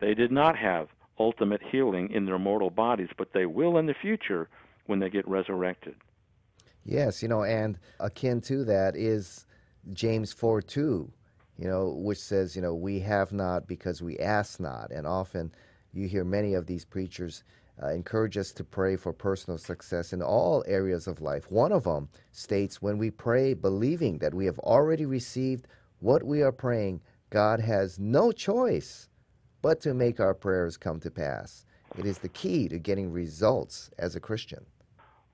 They 0.00 0.14
did 0.14 0.32
not 0.32 0.56
have 0.56 0.88
ultimate 1.18 1.62
healing 1.62 2.10
in 2.10 2.26
their 2.26 2.38
mortal 2.38 2.70
bodies, 2.70 3.08
but 3.16 3.32
they 3.32 3.46
will 3.46 3.78
in 3.78 3.86
the 3.86 3.94
future 3.94 4.48
when 4.86 4.98
they 4.98 5.10
get 5.10 5.26
resurrected. 5.28 5.94
Yes, 6.84 7.22
you 7.22 7.28
know, 7.28 7.42
and 7.42 7.78
akin 7.98 8.40
to 8.42 8.64
that 8.64 8.96
is 8.96 9.46
James 9.92 10.32
4 10.32 10.62
2, 10.62 11.10
you 11.58 11.68
know, 11.68 11.90
which 11.96 12.18
says, 12.18 12.54
you 12.54 12.62
know, 12.62 12.74
we 12.74 13.00
have 13.00 13.32
not 13.32 13.66
because 13.66 14.02
we 14.02 14.18
ask 14.18 14.60
not. 14.60 14.90
And 14.90 15.06
often 15.06 15.52
you 15.92 16.06
hear 16.06 16.24
many 16.24 16.54
of 16.54 16.66
these 16.66 16.84
preachers 16.84 17.42
uh, 17.82 17.88
encourage 17.88 18.36
us 18.36 18.52
to 18.52 18.64
pray 18.64 18.96
for 18.96 19.12
personal 19.12 19.58
success 19.58 20.12
in 20.12 20.22
all 20.22 20.64
areas 20.66 21.06
of 21.06 21.20
life. 21.20 21.50
One 21.50 21.72
of 21.72 21.84
them 21.84 22.08
states, 22.32 22.80
when 22.80 22.98
we 22.98 23.10
pray 23.10 23.54
believing 23.54 24.18
that 24.18 24.34
we 24.34 24.46
have 24.46 24.58
already 24.60 25.06
received 25.06 25.66
what 26.00 26.22
we 26.22 26.42
are 26.42 26.52
praying, 26.52 27.00
God 27.30 27.60
has 27.60 27.98
no 27.98 28.32
choice 28.32 29.08
but 29.62 29.80
to 29.80 29.94
make 29.94 30.20
our 30.20 30.34
prayers 30.34 30.76
come 30.76 31.00
to 31.00 31.10
pass. 31.10 31.64
It 31.98 32.06
is 32.06 32.18
the 32.18 32.28
key 32.28 32.68
to 32.68 32.78
getting 32.78 33.10
results 33.10 33.90
as 33.98 34.16
a 34.16 34.20
Christian. 34.20 34.64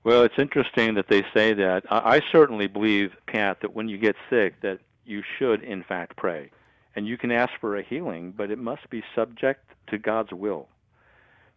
Well, 0.03 0.23
it's 0.23 0.37
interesting 0.37 0.95
that 0.95 1.07
they 1.07 1.23
say 1.33 1.53
that. 1.53 1.83
I, 1.89 2.15
I 2.15 2.21
certainly 2.31 2.67
believe, 2.67 3.11
Pat, 3.27 3.61
that 3.61 3.73
when 3.73 3.87
you 3.87 3.97
get 3.97 4.15
sick, 4.29 4.59
that 4.61 4.79
you 5.05 5.21
should 5.37 5.63
in 5.63 5.83
fact 5.83 6.17
pray, 6.17 6.49
and 6.95 7.07
you 7.07 7.17
can 7.17 7.31
ask 7.31 7.51
for 7.59 7.77
a 7.77 7.83
healing, 7.83 8.33
but 8.35 8.51
it 8.51 8.59
must 8.59 8.89
be 8.89 9.03
subject 9.15 9.69
to 9.87 9.97
God's 9.97 10.31
will, 10.31 10.67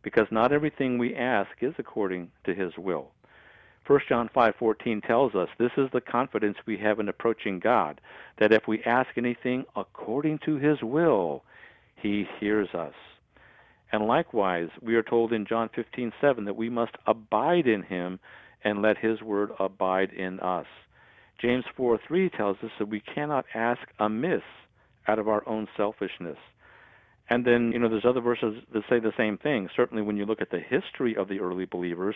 because 0.07 0.29
not 0.31 0.53
everything 0.53 0.99
we 0.99 1.17
ask 1.17 1.51
is 1.61 1.75
according 1.79 2.31
to 2.45 2.55
His 2.55 2.71
will. 2.79 3.11
1 3.89 4.01
John 4.09 4.29
5:14 4.29 5.05
tells 5.05 5.35
us 5.35 5.49
this 5.59 5.73
is 5.77 5.91
the 5.91 6.01
confidence 6.01 6.57
we 6.65 6.77
have 6.77 7.01
in 7.01 7.09
approaching 7.09 7.59
God 7.59 8.01
that 8.37 8.53
if 8.53 8.69
we 8.69 8.85
ask 8.85 9.09
anything 9.17 9.65
according 9.75 10.39
to 10.45 10.59
his 10.59 10.81
will 10.81 11.43
he 11.97 12.25
hears 12.39 12.69
us. 12.73 12.95
And 13.91 14.07
likewise 14.07 14.69
we 14.81 14.95
are 14.95 15.03
told 15.03 15.33
in 15.33 15.45
John 15.45 15.71
15:7 15.71 16.45
that 16.45 16.55
we 16.55 16.71
must 16.71 16.95
abide 17.05 17.67
in 17.67 17.83
him 17.83 18.21
and 18.63 18.83
let 18.83 18.99
his 18.99 19.21
word 19.23 19.51
abide 19.59 20.13
in 20.13 20.39
us. 20.39 20.67
James 21.39 21.65
4:3 21.77 22.29
tells 22.29 22.63
us 22.63 22.71
that 22.79 22.87
we 22.87 23.01
cannot 23.01 23.45
ask 23.55 23.83
amiss 23.99 24.45
out 25.09 25.19
of 25.19 25.29
our 25.29 25.43
own 25.49 25.67
selfishness. 25.77 26.39
And 27.28 27.45
then, 27.45 27.73
you 27.73 27.78
know, 27.78 27.88
there's 27.88 28.04
other 28.04 28.21
verses 28.21 28.62
that 28.73 28.83
say 28.88 29.00
the 29.00 29.12
same 29.16 29.37
thing. 29.38 29.68
Certainly 29.75 30.02
when 30.02 30.16
you 30.16 30.25
look 30.25 30.40
at 30.40 30.50
the 30.50 30.61
history 30.61 31.16
of 31.16 31.28
the 31.28 31.40
early 31.40 31.64
believers, 31.64 32.14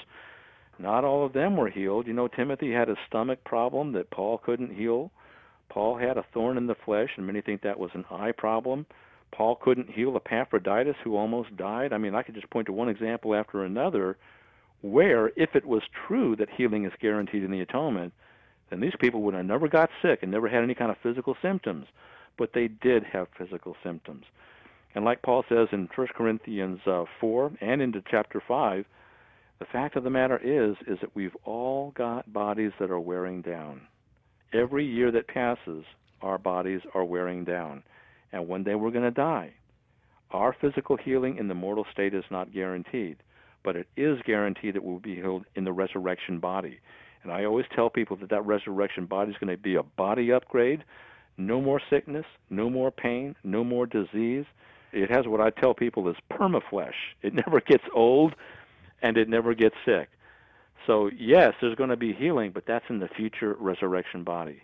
not 0.78 1.04
all 1.04 1.26
of 1.26 1.32
them 1.32 1.56
were 1.56 1.68
healed. 1.68 2.06
You 2.06 2.12
know, 2.12 2.28
Timothy 2.28 2.72
had 2.72 2.88
a 2.88 2.96
stomach 3.08 3.42
problem 3.44 3.92
that 3.92 4.10
Paul 4.10 4.38
couldn't 4.38 4.74
heal. 4.74 5.10
Paul 5.68 5.98
had 5.98 6.16
a 6.16 6.24
thorn 6.32 6.56
in 6.56 6.66
the 6.66 6.76
flesh, 6.84 7.10
and 7.16 7.26
many 7.26 7.40
think 7.40 7.62
that 7.62 7.78
was 7.78 7.90
an 7.94 8.04
eye 8.10 8.32
problem. 8.32 8.86
Paul 9.32 9.56
couldn't 9.56 9.90
heal 9.90 10.16
Epaphroditus, 10.16 10.96
who 11.04 11.16
almost 11.16 11.56
died. 11.56 11.92
I 11.92 11.98
mean, 11.98 12.14
I 12.14 12.22
could 12.22 12.34
just 12.34 12.50
point 12.50 12.66
to 12.66 12.72
one 12.72 12.88
example 12.88 13.34
after 13.34 13.64
another 13.64 14.16
where, 14.82 15.30
if 15.36 15.54
it 15.54 15.66
was 15.66 15.82
true 16.06 16.34
that 16.36 16.48
healing 16.56 16.84
is 16.84 16.92
guaranteed 17.00 17.44
in 17.44 17.50
the 17.50 17.60
atonement, 17.60 18.12
then 18.70 18.80
these 18.80 18.94
people 18.98 19.22
would 19.22 19.34
have 19.34 19.44
never 19.44 19.68
got 19.68 19.90
sick 20.00 20.20
and 20.22 20.32
never 20.32 20.48
had 20.48 20.62
any 20.62 20.74
kind 20.74 20.90
of 20.90 20.96
physical 21.02 21.36
symptoms. 21.42 21.86
But 22.38 22.52
they 22.54 22.68
did 22.68 23.04
have 23.04 23.28
physical 23.36 23.76
symptoms. 23.82 24.24
And 24.94 25.04
like 25.04 25.22
Paul 25.22 25.44
says 25.48 25.68
in 25.72 25.88
1 25.94 26.06
Corinthians 26.16 26.80
uh, 26.86 27.04
4 27.20 27.52
and 27.60 27.80
into 27.80 28.02
chapter 28.10 28.42
5, 28.46 28.84
the 29.60 29.66
fact 29.66 29.96
of 29.96 30.04
the 30.04 30.10
matter 30.10 30.38
is 30.38 30.76
is 30.86 30.98
that 31.00 31.14
we've 31.14 31.36
all 31.44 31.92
got 31.92 32.32
bodies 32.32 32.72
that 32.80 32.90
are 32.90 33.00
wearing 33.00 33.42
down. 33.42 33.82
Every 34.52 34.86
year 34.86 35.12
that 35.12 35.28
passes, 35.28 35.84
our 36.22 36.38
bodies 36.38 36.80
are 36.94 37.04
wearing 37.04 37.44
down. 37.44 37.82
And 38.32 38.48
one 38.48 38.64
day 38.64 38.74
we're 38.74 38.90
going 38.90 39.04
to 39.04 39.10
die. 39.10 39.52
Our 40.30 40.56
physical 40.60 40.96
healing 40.96 41.36
in 41.36 41.48
the 41.48 41.54
mortal 41.54 41.86
state 41.92 42.14
is 42.14 42.24
not 42.30 42.52
guaranteed, 42.52 43.18
but 43.64 43.76
it 43.76 43.88
is 43.96 44.18
guaranteed 44.24 44.74
that 44.74 44.84
we'll 44.84 45.00
be 45.00 45.16
healed 45.16 45.44
in 45.56 45.64
the 45.64 45.72
resurrection 45.72 46.38
body. 46.38 46.78
And 47.22 47.32
I 47.32 47.44
always 47.44 47.66
tell 47.74 47.90
people 47.90 48.16
that 48.18 48.30
that 48.30 48.46
resurrection 48.46 49.06
body 49.06 49.30
is 49.30 49.36
going 49.38 49.54
to 49.54 49.62
be 49.62 49.74
a 49.74 49.82
body 49.82 50.32
upgrade. 50.32 50.84
No 51.36 51.60
more 51.60 51.80
sickness, 51.90 52.24
no 52.48 52.70
more 52.70 52.90
pain, 52.90 53.34
no 53.44 53.64
more 53.64 53.86
disease. 53.86 54.46
It 54.92 55.10
has 55.10 55.26
what 55.26 55.40
I 55.40 55.50
tell 55.50 55.74
people 55.74 56.08
is 56.08 56.16
permaflesh. 56.30 56.94
It 57.22 57.34
never 57.46 57.60
gets 57.60 57.84
old 57.94 58.34
and 59.02 59.16
it 59.16 59.28
never 59.28 59.54
gets 59.54 59.76
sick. 59.84 60.08
So, 60.86 61.10
yes, 61.16 61.54
there's 61.60 61.74
going 61.76 61.90
to 61.90 61.96
be 61.96 62.12
healing, 62.12 62.52
but 62.52 62.64
that's 62.66 62.86
in 62.88 63.00
the 63.00 63.08
future 63.08 63.56
resurrection 63.58 64.24
body. 64.24 64.62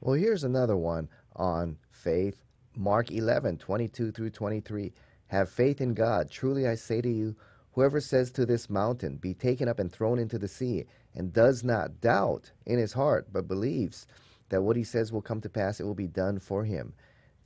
Well, 0.00 0.14
here's 0.14 0.44
another 0.44 0.76
one 0.76 1.08
on 1.36 1.76
faith. 1.90 2.40
Mark 2.74 3.10
11, 3.10 3.58
22 3.58 4.12
through 4.12 4.30
23. 4.30 4.92
Have 5.26 5.50
faith 5.50 5.80
in 5.80 5.94
God. 5.94 6.30
Truly 6.30 6.66
I 6.66 6.74
say 6.74 7.00
to 7.00 7.08
you, 7.08 7.36
whoever 7.72 8.00
says 8.00 8.30
to 8.32 8.46
this 8.46 8.70
mountain, 8.70 9.16
Be 9.16 9.34
taken 9.34 9.68
up 9.68 9.78
and 9.78 9.92
thrown 9.92 10.18
into 10.18 10.38
the 10.38 10.48
sea, 10.48 10.86
and 11.14 11.32
does 11.32 11.64
not 11.64 12.00
doubt 12.00 12.50
in 12.66 12.78
his 12.78 12.92
heart, 12.92 13.28
but 13.32 13.48
believes 13.48 14.06
that 14.48 14.62
what 14.62 14.76
he 14.76 14.84
says 14.84 15.12
will 15.12 15.22
come 15.22 15.40
to 15.40 15.48
pass, 15.48 15.80
it 15.80 15.84
will 15.84 15.94
be 15.94 16.06
done 16.06 16.38
for 16.38 16.64
him. 16.64 16.94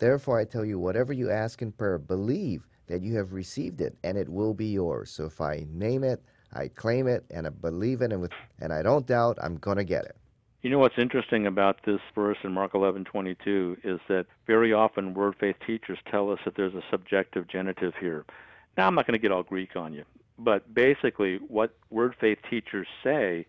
Therefore 0.02 0.40
I 0.40 0.44
tell 0.44 0.64
you, 0.64 0.80
whatever 0.80 1.12
you 1.12 1.30
ask 1.30 1.62
in 1.62 1.70
prayer, 1.70 1.96
believe 1.96 2.66
that 2.88 3.02
you 3.02 3.14
have 3.18 3.32
received 3.32 3.80
it, 3.80 3.96
and 4.02 4.18
it 4.18 4.28
will 4.28 4.52
be 4.52 4.66
yours. 4.66 5.12
So 5.12 5.26
if 5.26 5.40
I 5.40 5.64
name 5.70 6.02
it, 6.02 6.20
I 6.52 6.66
claim 6.66 7.06
it 7.06 7.24
and 7.30 7.46
I 7.46 7.50
believe 7.50 8.02
it 8.02 8.10
and 8.10 8.20
with 8.20 8.32
and 8.60 8.72
I 8.72 8.82
don't 8.82 9.06
doubt 9.06 9.38
I'm 9.40 9.58
going 9.58 9.76
to 9.76 9.84
get 9.84 10.04
it. 10.04 10.16
You 10.62 10.70
know 10.70 10.80
what's 10.80 10.98
interesting 10.98 11.46
about 11.46 11.84
this 11.86 12.00
verse 12.16 12.38
in 12.42 12.50
Mark 12.50 12.72
11:22 12.72 13.76
is 13.84 14.00
that 14.08 14.26
very 14.44 14.72
often 14.72 15.14
word 15.14 15.36
faith 15.38 15.54
teachers 15.64 16.00
tell 16.10 16.32
us 16.32 16.40
that 16.44 16.56
there's 16.56 16.74
a 16.74 16.82
subjective 16.90 17.46
genitive 17.46 17.94
here. 18.00 18.24
Now 18.76 18.88
I'm 18.88 18.96
not 18.96 19.06
going 19.06 19.16
to 19.16 19.22
get 19.22 19.30
all 19.30 19.44
Greek 19.44 19.76
on 19.76 19.94
you, 19.94 20.04
but 20.36 20.74
basically 20.74 21.36
what 21.46 21.76
word 21.90 22.16
faith 22.20 22.38
teachers 22.50 22.88
say 23.04 23.46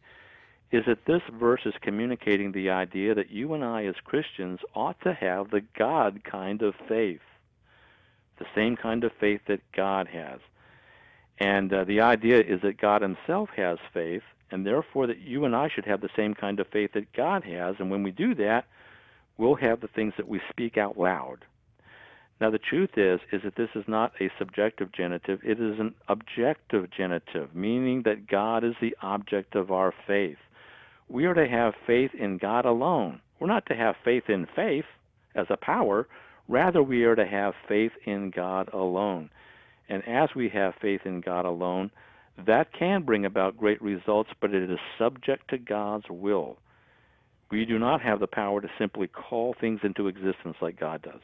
is 0.74 0.86
that 0.88 1.06
this 1.06 1.22
verse 1.40 1.62
is 1.66 1.76
communicating 1.82 2.52
the 2.52 2.72
idea 2.72 3.14
that 3.14 3.30
you 3.30 3.54
and 3.54 3.64
I 3.64 3.86
as 3.86 3.94
Christians 4.04 4.60
ought 4.74 5.00
to 5.02 5.14
have 5.14 5.52
the 5.52 5.62
God 5.78 6.24
kind 6.24 6.64
of 6.64 6.74
faith. 6.90 7.22
The 8.40 8.48
same 8.56 8.76
kind 8.76 9.04
of 9.04 9.12
faith 9.20 9.42
that 9.48 9.62
God 9.72 10.08
has. 10.08 10.40
And 11.38 11.72
uh, 11.72 11.84
the 11.84 12.02
idea 12.02 12.40
is 12.40 12.62
that 12.64 12.82
God 12.82 13.04
Himself 13.04 13.50
has 13.56 13.78
faith, 13.94 14.24
and 14.50 14.66
therefore 14.66 15.06
that 15.06 15.20
you 15.20 15.46
and 15.46 15.56
I 15.56 15.70
should 15.70 15.86
have 15.86 16.02
the 16.02 16.10
same 16.16 16.34
kind 16.34 16.60
of 16.60 16.66
faith 16.70 16.94
that 16.94 17.14
God 17.14 17.44
has. 17.44 17.76
And 17.78 17.92
when 17.92 18.02
we 18.02 18.10
do 18.10 18.34
that, 18.36 18.66
we'll 19.38 19.56
have 19.56 19.80
the 19.80 19.88
things 19.88 20.16
that 20.18 20.28
we 20.28 20.42
speak 20.50 20.76
out 20.76 20.98
loud. 20.98 21.46
Now 22.42 22.50
the 22.50 22.58
truth 22.58 22.98
is 22.98 23.20
is 23.32 23.44
that 23.44 23.56
this 23.56 23.70
is 23.76 23.86
not 23.88 24.14
a 24.20 24.32
subjective 24.40 24.92
genitive, 24.92 25.40
it 25.44 25.60
is 25.60 25.80
an 25.80 25.94
objective 26.08 26.90
genitive, 26.90 27.54
meaning 27.54 28.02
that 28.04 28.28
God 28.28 28.64
is 28.64 28.74
the 28.82 28.98
object 29.04 29.54
of 29.54 29.72
our 29.72 29.94
faith. 30.08 30.38
We 31.14 31.26
are 31.26 31.36
to 31.36 31.48
have 31.48 31.76
faith 31.86 32.10
in 32.16 32.40
God 32.40 32.66
alone. 32.66 33.22
We're 33.40 33.46
not 33.46 33.68
to 33.68 33.76
have 33.76 33.96
faith 34.04 34.24
in 34.30 34.48
faith 34.56 34.86
as 35.36 35.46
a 35.52 35.58
power, 35.58 36.08
rather 36.48 36.82
we 36.82 37.04
are 37.04 37.16
to 37.16 37.28
have 37.28 37.54
faith 37.68 37.92
in 38.04 38.32
God 38.32 38.68
alone. 38.74 39.30
And 39.88 40.02
as 40.08 40.30
we 40.36 40.50
have 40.50 40.74
faith 40.82 41.02
in 41.06 41.22
God 41.22 41.46
alone, 41.46 41.92
that 42.48 42.74
can 42.74 43.04
bring 43.04 43.26
about 43.26 43.60
great 43.60 43.80
results, 43.80 44.32
but 44.42 44.56
it 44.56 44.68
is 44.68 44.80
subject 44.98 45.52
to 45.52 45.60
God's 45.60 46.10
will. 46.10 46.58
We 47.52 47.64
do 47.66 47.78
not 47.78 48.02
have 48.02 48.20
the 48.20 48.26
power 48.26 48.60
to 48.60 48.70
simply 48.80 49.06
call 49.06 49.54
things 49.62 49.82
into 49.84 50.08
existence 50.08 50.56
like 50.62 50.80
God 50.80 51.04
does. 51.04 51.22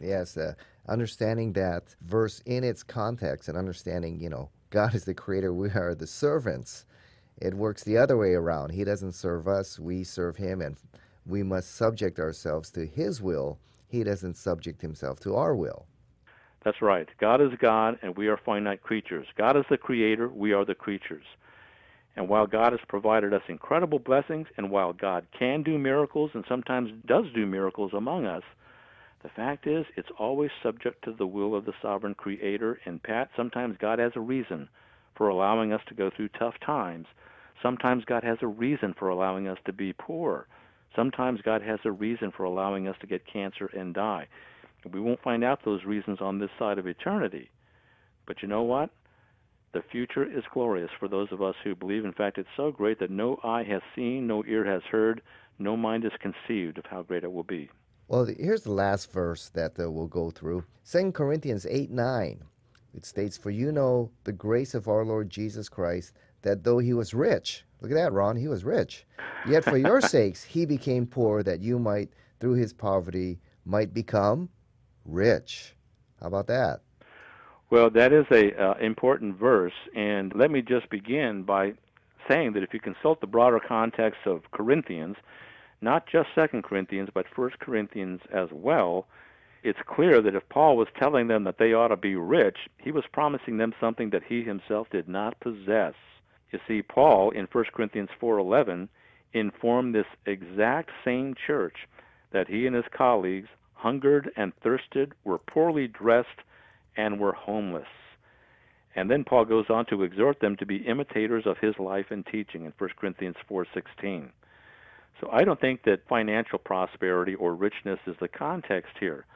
Yes, 0.00 0.36
uh, 0.36 0.54
understanding 0.88 1.52
that 1.54 1.96
verse 2.00 2.42
in 2.46 2.62
its 2.62 2.84
context 2.84 3.48
and 3.48 3.58
understanding, 3.58 4.20
you 4.20 4.28
know, 4.28 4.50
God 4.70 4.94
is 4.94 5.04
the 5.04 5.14
creator, 5.14 5.52
we 5.52 5.70
are 5.70 5.96
the 5.96 6.06
servants. 6.06 6.84
It 7.40 7.54
works 7.54 7.84
the 7.84 7.98
other 7.98 8.16
way 8.16 8.32
around. 8.32 8.70
He 8.70 8.84
doesn't 8.84 9.12
serve 9.12 9.46
us, 9.46 9.78
we 9.78 10.04
serve 10.04 10.36
him, 10.36 10.62
and 10.62 10.76
we 11.26 11.42
must 11.42 11.74
subject 11.74 12.18
ourselves 12.18 12.70
to 12.72 12.86
his 12.86 13.20
will. 13.20 13.58
He 13.88 14.02
doesn't 14.04 14.36
subject 14.36 14.80
himself 14.80 15.20
to 15.20 15.34
our 15.36 15.54
will. 15.54 15.86
That's 16.64 16.82
right. 16.82 17.08
God 17.20 17.40
is 17.40 17.52
God, 17.60 17.98
and 18.02 18.16
we 18.16 18.28
are 18.28 18.38
finite 18.44 18.82
creatures. 18.82 19.26
God 19.36 19.56
is 19.56 19.64
the 19.70 19.76
creator, 19.76 20.28
we 20.28 20.52
are 20.52 20.64
the 20.64 20.74
creatures. 20.74 21.24
And 22.16 22.28
while 22.28 22.46
God 22.46 22.72
has 22.72 22.80
provided 22.88 23.34
us 23.34 23.42
incredible 23.48 23.98
blessings, 23.98 24.46
and 24.56 24.70
while 24.70 24.92
God 24.94 25.26
can 25.38 25.62
do 25.62 25.78
miracles 25.78 26.30
and 26.32 26.44
sometimes 26.48 26.90
does 27.06 27.26
do 27.34 27.44
miracles 27.44 27.92
among 27.94 28.24
us, 28.24 28.42
the 29.22 29.28
fact 29.28 29.66
is 29.66 29.84
it's 29.96 30.08
always 30.18 30.50
subject 30.62 31.04
to 31.04 31.12
the 31.12 31.26
will 31.26 31.54
of 31.54 31.66
the 31.66 31.74
sovereign 31.82 32.14
creator. 32.14 32.80
And 32.86 33.02
Pat, 33.02 33.28
sometimes 33.36 33.76
God 33.78 33.98
has 33.98 34.12
a 34.16 34.20
reason 34.20 34.68
for 35.16 35.28
allowing 35.28 35.72
us 35.72 35.80
to 35.88 35.94
go 35.94 36.10
through 36.14 36.28
tough 36.28 36.54
times. 36.64 37.06
Sometimes 37.62 38.04
God 38.04 38.22
has 38.22 38.38
a 38.42 38.46
reason 38.46 38.94
for 38.98 39.08
allowing 39.08 39.48
us 39.48 39.58
to 39.64 39.72
be 39.72 39.92
poor. 39.92 40.46
Sometimes 40.94 41.40
God 41.42 41.62
has 41.62 41.80
a 41.84 41.90
reason 41.90 42.32
for 42.36 42.44
allowing 42.44 42.86
us 42.88 42.96
to 43.00 43.06
get 43.06 43.26
cancer 43.26 43.66
and 43.66 43.94
die. 43.94 44.28
We 44.92 45.00
won't 45.00 45.22
find 45.22 45.42
out 45.42 45.64
those 45.64 45.84
reasons 45.84 46.20
on 46.20 46.38
this 46.38 46.50
side 46.58 46.78
of 46.78 46.86
eternity. 46.86 47.50
But 48.26 48.42
you 48.42 48.48
know 48.48 48.62
what? 48.62 48.90
The 49.72 49.82
future 49.90 50.24
is 50.24 50.44
glorious 50.52 50.90
for 50.98 51.08
those 51.08 51.28
of 51.32 51.42
us 51.42 51.54
who 51.64 51.74
believe. 51.74 52.04
In 52.04 52.12
fact, 52.12 52.38
it's 52.38 52.48
so 52.56 52.70
great 52.70 52.98
that 53.00 53.10
no 53.10 53.38
eye 53.42 53.64
has 53.64 53.82
seen, 53.94 54.26
no 54.26 54.44
ear 54.46 54.64
has 54.64 54.82
heard, 54.90 55.22
no 55.58 55.76
mind 55.76 56.04
has 56.04 56.12
conceived 56.20 56.78
of 56.78 56.86
how 56.86 57.02
great 57.02 57.24
it 57.24 57.32
will 57.32 57.42
be. 57.42 57.68
Well, 58.08 58.24
here's 58.24 58.62
the 58.62 58.72
last 58.72 59.12
verse 59.12 59.48
that 59.50 59.78
uh, 59.80 59.90
we'll 59.90 60.06
go 60.06 60.30
through 60.30 60.64
2 60.90 61.12
Corinthians 61.12 61.66
8 61.68 61.90
9. 61.90 62.44
It 62.96 63.04
states, 63.04 63.36
For 63.36 63.50
you 63.50 63.72
know 63.72 64.10
the 64.24 64.32
grace 64.32 64.74
of 64.74 64.88
our 64.88 65.04
Lord 65.04 65.28
Jesus 65.28 65.68
Christ, 65.68 66.14
that 66.42 66.64
though 66.64 66.78
he 66.78 66.94
was 66.94 67.12
rich, 67.12 67.64
look 67.80 67.90
at 67.90 67.94
that, 67.94 68.12
Ron, 68.12 68.36
he 68.36 68.48
was 68.48 68.64
rich, 68.64 69.06
yet 69.46 69.64
for 69.64 69.76
your 69.76 70.00
sakes 70.14 70.42
he 70.42 70.64
became 70.64 71.06
poor, 71.06 71.42
that 71.42 71.60
you 71.60 71.78
might, 71.78 72.08
through 72.40 72.54
his 72.54 72.72
poverty, 72.72 73.38
might 73.66 73.92
become 73.92 74.48
rich. 75.04 75.76
How 76.20 76.28
about 76.28 76.46
that? 76.46 76.80
Well, 77.68 77.90
that 77.90 78.12
is 78.12 78.26
a 78.30 78.54
uh, 78.54 78.74
important 78.78 79.36
verse, 79.36 79.74
and 79.94 80.32
let 80.34 80.50
me 80.50 80.62
just 80.62 80.88
begin 80.88 81.42
by 81.42 81.74
saying 82.28 82.54
that 82.54 82.62
if 82.62 82.72
you 82.72 82.80
consult 82.80 83.20
the 83.20 83.26
broader 83.26 83.60
context 83.60 84.20
of 84.24 84.50
Corinthians, 84.52 85.16
not 85.82 86.06
just 86.06 86.28
Second 86.34 86.64
Corinthians, 86.64 87.10
but 87.12 87.26
First 87.34 87.58
Corinthians 87.58 88.20
as 88.32 88.48
well, 88.52 89.06
it's 89.66 89.78
clear 89.84 90.22
that 90.22 90.36
if 90.36 90.48
Paul 90.48 90.76
was 90.76 90.86
telling 90.96 91.26
them 91.26 91.42
that 91.44 91.58
they 91.58 91.72
ought 91.72 91.88
to 91.88 91.96
be 91.96 92.14
rich, 92.14 92.56
he 92.78 92.92
was 92.92 93.04
promising 93.12 93.56
them 93.56 93.74
something 93.80 94.10
that 94.10 94.22
he 94.22 94.44
himself 94.44 94.88
did 94.90 95.08
not 95.08 95.40
possess. 95.40 95.94
You 96.52 96.60
see, 96.68 96.82
Paul 96.82 97.30
in 97.30 97.46
1 97.46 97.64
Corinthians 97.72 98.10
4:11 98.20 98.88
informed 99.32 99.92
this 99.92 100.06
exact 100.24 100.90
same 101.04 101.34
church 101.34 101.88
that 102.30 102.46
he 102.46 102.66
and 102.66 102.76
his 102.76 102.86
colleagues 102.92 103.48
hungered 103.74 104.30
and 104.36 104.54
thirsted, 104.62 105.12
were 105.24 105.38
poorly 105.38 105.88
dressed, 105.88 106.40
and 106.96 107.18
were 107.18 107.32
homeless. 107.32 107.88
And 108.94 109.10
then 109.10 109.24
Paul 109.24 109.44
goes 109.44 109.68
on 109.68 109.84
to 109.86 110.02
exhort 110.02 110.40
them 110.40 110.56
to 110.56 110.66
be 110.66 110.76
imitators 110.76 111.44
of 111.44 111.58
his 111.58 111.78
life 111.78 112.06
and 112.10 112.24
teaching 112.24 112.64
in 112.64 112.72
1 112.78 112.90
Corinthians 112.96 113.36
4:16. 113.48 114.30
So 115.20 115.28
I 115.30 115.44
don't 115.44 115.60
think 115.60 115.82
that 115.82 116.06
financial 116.08 116.58
prosperity 116.58 117.34
or 117.34 117.54
richness 117.54 117.98
is 118.06 118.16
the 118.18 118.28
context 118.28 118.96
here. 118.98 119.26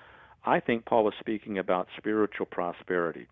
I 0.44 0.60
think 0.60 0.84
Paul 0.84 1.08
is 1.08 1.14
speaking 1.20 1.58
about 1.58 1.88
spiritual 1.96 2.46
prosperity. 2.46 3.26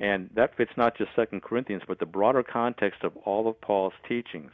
And 0.00 0.30
that 0.34 0.56
fits 0.56 0.72
not 0.76 0.96
just 0.96 1.10
2 1.16 1.40
Corinthians, 1.40 1.82
but 1.86 1.98
the 1.98 2.06
broader 2.06 2.42
context 2.42 3.02
of 3.02 3.16
all 3.18 3.48
of 3.48 3.60
Paul's 3.60 3.94
teachings. 4.06 4.52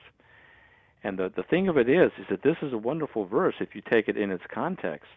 And 1.02 1.18
the, 1.18 1.30
the 1.35 1.42
thing 1.42 1.68
of 1.68 1.76
it 1.76 1.88
is, 1.88 2.12
is 2.18 2.26
that 2.30 2.42
this 2.42 2.56
is 2.62 2.73
a 2.73 2.78
wonderful 2.78 3.26
verse 3.26 3.56
if 3.61 3.75
you 3.75 3.83
take 3.83 4.09
it 4.09 4.16
in 4.16 4.30
its 4.30 4.44
context. 4.52 5.11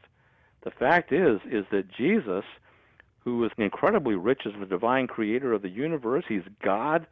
The 0.64 0.72
fact 0.72 1.14
is, 1.14 1.40
is 1.50 1.66
that 1.72 1.90
Jesus 1.90 2.44
who 3.28 3.44
is 3.44 3.52
incredibly 3.58 4.16
rich 4.16 4.44
as 4.46 4.54
the 4.58 4.66
divine 4.66 5.06
creator 5.06 5.52
of 5.52 5.62
the 5.62 5.68
universe. 5.68 6.24
He's 6.30 6.48
God. 6.64 7.06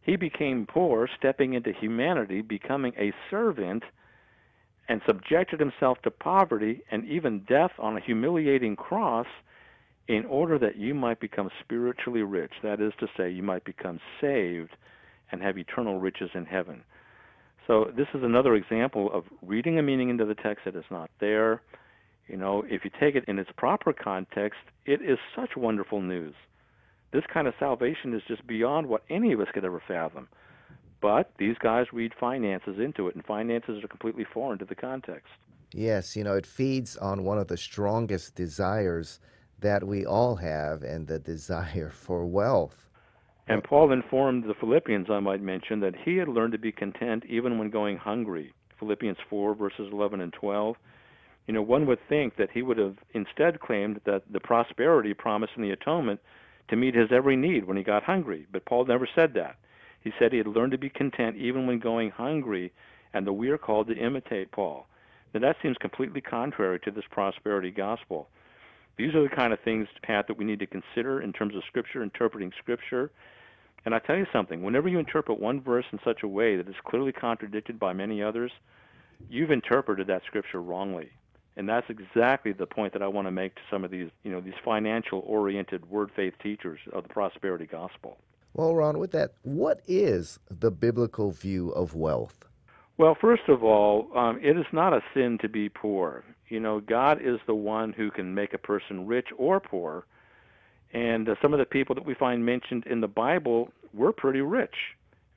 He 0.00 0.14
became 0.14 0.66
poor, 0.66 1.08
stepping 1.18 1.54
into 1.54 1.72
humanity, 1.72 2.42
becoming 2.42 2.92
a 2.96 3.12
servant, 3.28 3.82
and 4.88 5.00
subjected 5.06 5.60
himself 5.60 5.98
to 6.02 6.10
poverty 6.10 6.82
and 6.90 7.04
even 7.04 7.44
death 7.48 7.72
on 7.78 7.96
a 7.96 8.00
humiliating 8.00 8.76
cross 8.76 9.26
in 10.08 10.24
order 10.26 10.58
that 10.58 10.76
you 10.76 10.94
might 10.94 11.20
become 11.20 11.48
spiritually 11.62 12.22
rich. 12.22 12.52
That 12.62 12.80
is 12.80 12.92
to 13.00 13.06
say, 13.16 13.30
you 13.30 13.42
might 13.42 13.64
become 13.64 14.00
saved 14.20 14.76
and 15.30 15.40
have 15.42 15.56
eternal 15.56 16.00
riches 16.00 16.30
in 16.34 16.44
heaven. 16.44 16.82
So, 17.66 17.92
this 17.96 18.08
is 18.12 18.24
another 18.24 18.56
example 18.56 19.10
of 19.12 19.24
reading 19.40 19.78
a 19.78 19.82
meaning 19.82 20.10
into 20.10 20.24
the 20.24 20.34
text 20.34 20.64
that 20.64 20.74
is 20.74 20.84
not 20.90 21.10
there 21.20 21.62
you 22.28 22.36
know, 22.36 22.64
if 22.66 22.84
you 22.84 22.90
take 23.00 23.14
it 23.14 23.24
in 23.26 23.38
its 23.38 23.50
proper 23.56 23.92
context, 23.92 24.60
it 24.86 25.02
is 25.02 25.18
such 25.36 25.56
wonderful 25.56 26.00
news. 26.00 26.34
This 27.12 27.24
kind 27.32 27.46
of 27.46 27.54
salvation 27.58 28.14
is 28.14 28.22
just 28.26 28.46
beyond 28.46 28.86
what 28.86 29.02
any 29.10 29.32
of 29.32 29.40
us 29.40 29.48
could 29.52 29.64
ever 29.64 29.82
fathom. 29.86 30.28
But 31.02 31.32
these 31.36 31.56
guys 31.58 31.92
read 31.92 32.14
finances 32.18 32.78
into 32.78 33.08
it, 33.08 33.16
and 33.16 33.24
finances 33.24 33.82
are 33.82 33.88
completely 33.88 34.24
foreign 34.24 34.58
to 34.60 34.64
the 34.64 34.76
context. 34.76 35.32
Yes, 35.74 36.16
you 36.16 36.22
know, 36.22 36.34
it 36.34 36.46
feeds 36.46 36.96
on 36.96 37.24
one 37.24 37.38
of 37.38 37.48
the 37.48 37.56
strongest 37.56 38.36
desires 38.36 39.18
that 39.58 39.84
we 39.84 40.06
all 40.06 40.36
have, 40.36 40.82
and 40.82 41.08
the 41.08 41.18
desire 41.18 41.90
for 41.94 42.24
wealth. 42.24 42.88
And 43.48 43.64
Paul 43.64 43.90
informed 43.92 44.44
the 44.44 44.54
Philippians, 44.54 45.10
I 45.10 45.18
might 45.18 45.42
mention, 45.42 45.80
that 45.80 45.96
he 45.96 46.16
had 46.16 46.28
learned 46.28 46.52
to 46.52 46.58
be 46.58 46.70
content 46.70 47.24
even 47.28 47.58
when 47.58 47.70
going 47.70 47.96
hungry. 47.96 48.54
Philippians 48.78 49.18
4, 49.28 49.54
verses 49.56 49.88
11 49.92 50.20
and 50.20 50.32
12. 50.32 50.76
You 51.48 51.54
know, 51.54 51.62
one 51.62 51.86
would 51.86 51.98
think 52.08 52.36
that 52.36 52.52
he 52.52 52.62
would 52.62 52.78
have 52.78 52.96
instead 53.12 53.58
claimed 53.58 54.00
that 54.04 54.22
the 54.30 54.38
prosperity 54.38 55.12
promised 55.12 55.54
in 55.56 55.62
the 55.62 55.72
atonement 55.72 56.20
to 56.68 56.76
meet 56.76 56.94
his 56.94 57.10
every 57.10 57.34
need 57.34 57.64
when 57.64 57.76
he 57.76 57.82
got 57.82 58.04
hungry. 58.04 58.46
But 58.52 58.64
Paul 58.64 58.84
never 58.84 59.08
said 59.12 59.34
that. 59.34 59.56
He 60.02 60.12
said 60.18 60.32
he 60.32 60.38
had 60.38 60.46
learned 60.46 60.72
to 60.72 60.78
be 60.78 60.90
content 60.90 61.36
even 61.36 61.66
when 61.66 61.78
going 61.78 62.10
hungry, 62.10 62.72
and 63.14 63.26
that 63.26 63.32
we 63.32 63.50
are 63.50 63.58
called 63.58 63.88
to 63.88 63.96
imitate 63.96 64.50
Paul. 64.52 64.86
Now, 65.34 65.40
that 65.40 65.56
seems 65.62 65.76
completely 65.78 66.20
contrary 66.20 66.80
to 66.80 66.90
this 66.90 67.04
prosperity 67.10 67.70
gospel. 67.70 68.28
These 68.98 69.14
are 69.14 69.22
the 69.22 69.34
kind 69.34 69.52
of 69.52 69.60
things, 69.60 69.88
Pat, 70.02 70.26
that 70.26 70.36
we 70.36 70.44
need 70.44 70.58
to 70.58 70.66
consider 70.66 71.22
in 71.22 71.32
terms 71.32 71.54
of 71.54 71.62
Scripture, 71.66 72.02
interpreting 72.02 72.52
Scripture. 72.58 73.10
And 73.84 73.94
I 73.94 73.98
tell 73.98 74.16
you 74.16 74.26
something, 74.32 74.62
whenever 74.62 74.88
you 74.88 74.98
interpret 74.98 75.40
one 75.40 75.60
verse 75.60 75.86
in 75.92 75.98
such 76.04 76.22
a 76.22 76.28
way 76.28 76.56
that 76.56 76.68
is 76.68 76.74
clearly 76.84 77.12
contradicted 77.12 77.78
by 77.78 77.92
many 77.92 78.22
others, 78.22 78.52
you've 79.30 79.50
interpreted 79.50 80.06
that 80.08 80.22
Scripture 80.26 80.60
wrongly. 80.60 81.10
And 81.56 81.68
that's 81.68 81.88
exactly 81.90 82.52
the 82.52 82.66
point 82.66 82.92
that 82.92 83.02
I 83.02 83.08
want 83.08 83.26
to 83.26 83.32
make 83.32 83.54
to 83.56 83.60
some 83.70 83.84
of 83.84 83.90
these, 83.90 84.08
you 84.22 84.32
know, 84.32 84.40
these 84.40 84.54
financial-oriented 84.64 85.90
word 85.90 86.10
faith 86.14 86.34
teachers 86.42 86.80
of 86.92 87.02
the 87.02 87.08
prosperity 87.08 87.66
gospel. 87.66 88.18
Well, 88.54 88.74
Ron, 88.74 88.98
with 88.98 89.12
that, 89.12 89.32
what 89.42 89.80
is 89.86 90.38
the 90.50 90.70
biblical 90.70 91.30
view 91.30 91.70
of 91.70 91.94
wealth? 91.94 92.44
Well, 92.98 93.16
first 93.18 93.44
of 93.48 93.64
all, 93.64 94.08
um, 94.14 94.38
it 94.42 94.56
is 94.56 94.66
not 94.72 94.92
a 94.92 95.00
sin 95.14 95.38
to 95.40 95.48
be 95.48 95.68
poor. 95.68 96.24
You 96.48 96.60
know, 96.60 96.80
God 96.80 97.18
is 97.22 97.38
the 97.46 97.54
one 97.54 97.92
who 97.92 98.10
can 98.10 98.34
make 98.34 98.52
a 98.52 98.58
person 98.58 99.06
rich 99.06 99.28
or 99.38 99.58
poor. 99.58 100.04
And 100.92 101.28
uh, 101.28 101.34
some 101.40 101.54
of 101.54 101.58
the 101.58 101.64
people 101.64 101.94
that 101.94 102.04
we 102.04 102.14
find 102.14 102.44
mentioned 102.44 102.86
in 102.86 103.00
the 103.00 103.08
Bible 103.08 103.70
were 103.94 104.12
pretty 104.12 104.42
rich. 104.42 104.74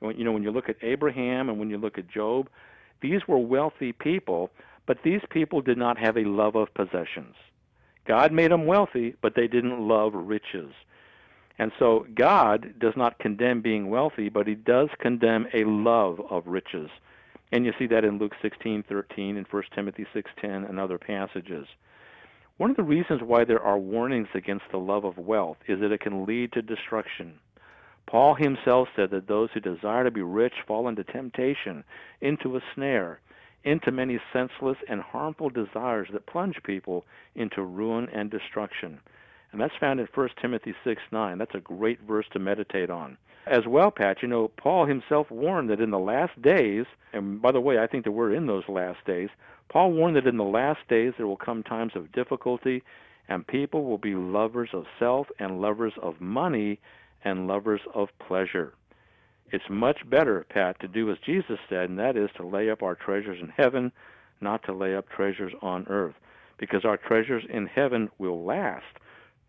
You 0.02 0.24
know, 0.24 0.32
when 0.32 0.42
you 0.42 0.50
look 0.50 0.68
at 0.68 0.76
Abraham 0.82 1.48
and 1.48 1.58
when 1.58 1.70
you 1.70 1.78
look 1.78 1.96
at 1.96 2.08
Job, 2.08 2.48
these 3.00 3.26
were 3.26 3.38
wealthy 3.38 3.92
people 3.92 4.50
but 4.86 5.02
these 5.02 5.20
people 5.30 5.60
did 5.60 5.76
not 5.76 5.98
have 5.98 6.16
a 6.16 6.24
love 6.24 6.54
of 6.54 6.72
possessions. 6.72 7.34
God 8.06 8.32
made 8.32 8.52
them 8.52 8.66
wealthy, 8.66 9.16
but 9.20 9.34
they 9.34 9.48
didn't 9.48 9.86
love 9.86 10.12
riches. 10.14 10.72
And 11.58 11.72
so 11.78 12.06
God 12.14 12.78
does 12.78 12.96
not 12.96 13.18
condemn 13.18 13.62
being 13.62 13.88
wealthy, 13.88 14.28
but 14.28 14.46
he 14.46 14.54
does 14.54 14.88
condemn 14.98 15.46
a 15.54 15.64
love 15.64 16.20
of 16.30 16.46
riches. 16.46 16.90
And 17.52 17.64
you 17.64 17.72
see 17.78 17.86
that 17.86 18.04
in 18.04 18.18
Luke 18.18 18.34
16:13 18.42 19.36
and 19.36 19.46
1 19.46 19.72
Timothy 19.74 20.06
6:10 20.12 20.64
and 20.68 20.78
other 20.78 20.98
passages. 20.98 21.66
One 22.58 22.70
of 22.70 22.76
the 22.76 22.82
reasons 22.82 23.22
why 23.22 23.44
there 23.44 23.62
are 23.62 23.78
warnings 23.78 24.28
against 24.34 24.70
the 24.70 24.78
love 24.78 25.04
of 25.04 25.18
wealth 25.18 25.58
is 25.66 25.80
that 25.80 25.92
it 25.92 26.00
can 26.00 26.24
lead 26.24 26.52
to 26.52 26.62
destruction. 26.62 27.38
Paul 28.06 28.34
himself 28.34 28.88
said 28.94 29.10
that 29.10 29.26
those 29.26 29.50
who 29.52 29.60
desire 29.60 30.04
to 30.04 30.10
be 30.10 30.22
rich 30.22 30.54
fall 30.66 30.88
into 30.88 31.04
temptation, 31.04 31.84
into 32.20 32.56
a 32.56 32.62
snare, 32.74 33.20
into 33.64 33.90
many 33.90 34.20
senseless 34.32 34.78
and 34.88 35.00
harmful 35.00 35.50
desires 35.50 36.08
that 36.12 36.26
plunge 36.26 36.62
people 36.62 37.04
into 37.34 37.62
ruin 37.62 38.08
and 38.12 38.30
destruction. 38.30 39.00
And 39.56 39.62
that's 39.62 39.80
found 39.80 40.00
in 40.00 40.08
1 40.14 40.28
Timothy 40.38 40.74
6 40.84 41.00
9. 41.10 41.38
That's 41.38 41.54
a 41.54 41.60
great 41.60 42.02
verse 42.02 42.26
to 42.34 42.38
meditate 42.38 42.90
on. 42.90 43.16
As 43.46 43.66
well, 43.66 43.90
Pat, 43.90 44.20
you 44.20 44.28
know, 44.28 44.48
Paul 44.48 44.84
himself 44.84 45.30
warned 45.30 45.70
that 45.70 45.80
in 45.80 45.92
the 45.92 45.98
last 45.98 46.42
days, 46.42 46.84
and 47.14 47.40
by 47.40 47.52
the 47.52 47.60
way, 47.62 47.78
I 47.78 47.86
think 47.86 48.04
that 48.04 48.12
we're 48.12 48.34
in 48.34 48.46
those 48.46 48.68
last 48.68 48.98
days, 49.06 49.30
Paul 49.70 49.92
warned 49.92 50.16
that 50.16 50.26
in 50.26 50.36
the 50.36 50.44
last 50.44 50.80
days 50.90 51.14
there 51.16 51.26
will 51.26 51.38
come 51.38 51.62
times 51.62 51.92
of 51.96 52.12
difficulty, 52.12 52.82
and 53.30 53.46
people 53.46 53.84
will 53.84 53.96
be 53.96 54.14
lovers 54.14 54.68
of 54.74 54.84
self 54.98 55.28
and 55.38 55.62
lovers 55.62 55.94
of 56.02 56.20
money 56.20 56.78
and 57.24 57.46
lovers 57.46 57.80
of 57.94 58.10
pleasure. 58.18 58.74
It's 59.52 59.70
much 59.70 60.06
better, 60.10 60.44
Pat, 60.50 60.80
to 60.80 60.86
do 60.86 61.10
as 61.10 61.16
Jesus 61.24 61.60
said, 61.70 61.88
and 61.88 61.98
that 61.98 62.18
is 62.18 62.28
to 62.36 62.46
lay 62.46 62.68
up 62.68 62.82
our 62.82 62.94
treasures 62.94 63.40
in 63.40 63.48
heaven, 63.48 63.90
not 64.38 64.62
to 64.64 64.74
lay 64.74 64.94
up 64.94 65.08
treasures 65.08 65.54
on 65.62 65.86
earth, 65.88 66.16
because 66.58 66.84
our 66.84 66.98
treasures 66.98 67.44
in 67.48 67.64
heaven 67.64 68.10
will 68.18 68.44
last, 68.44 68.84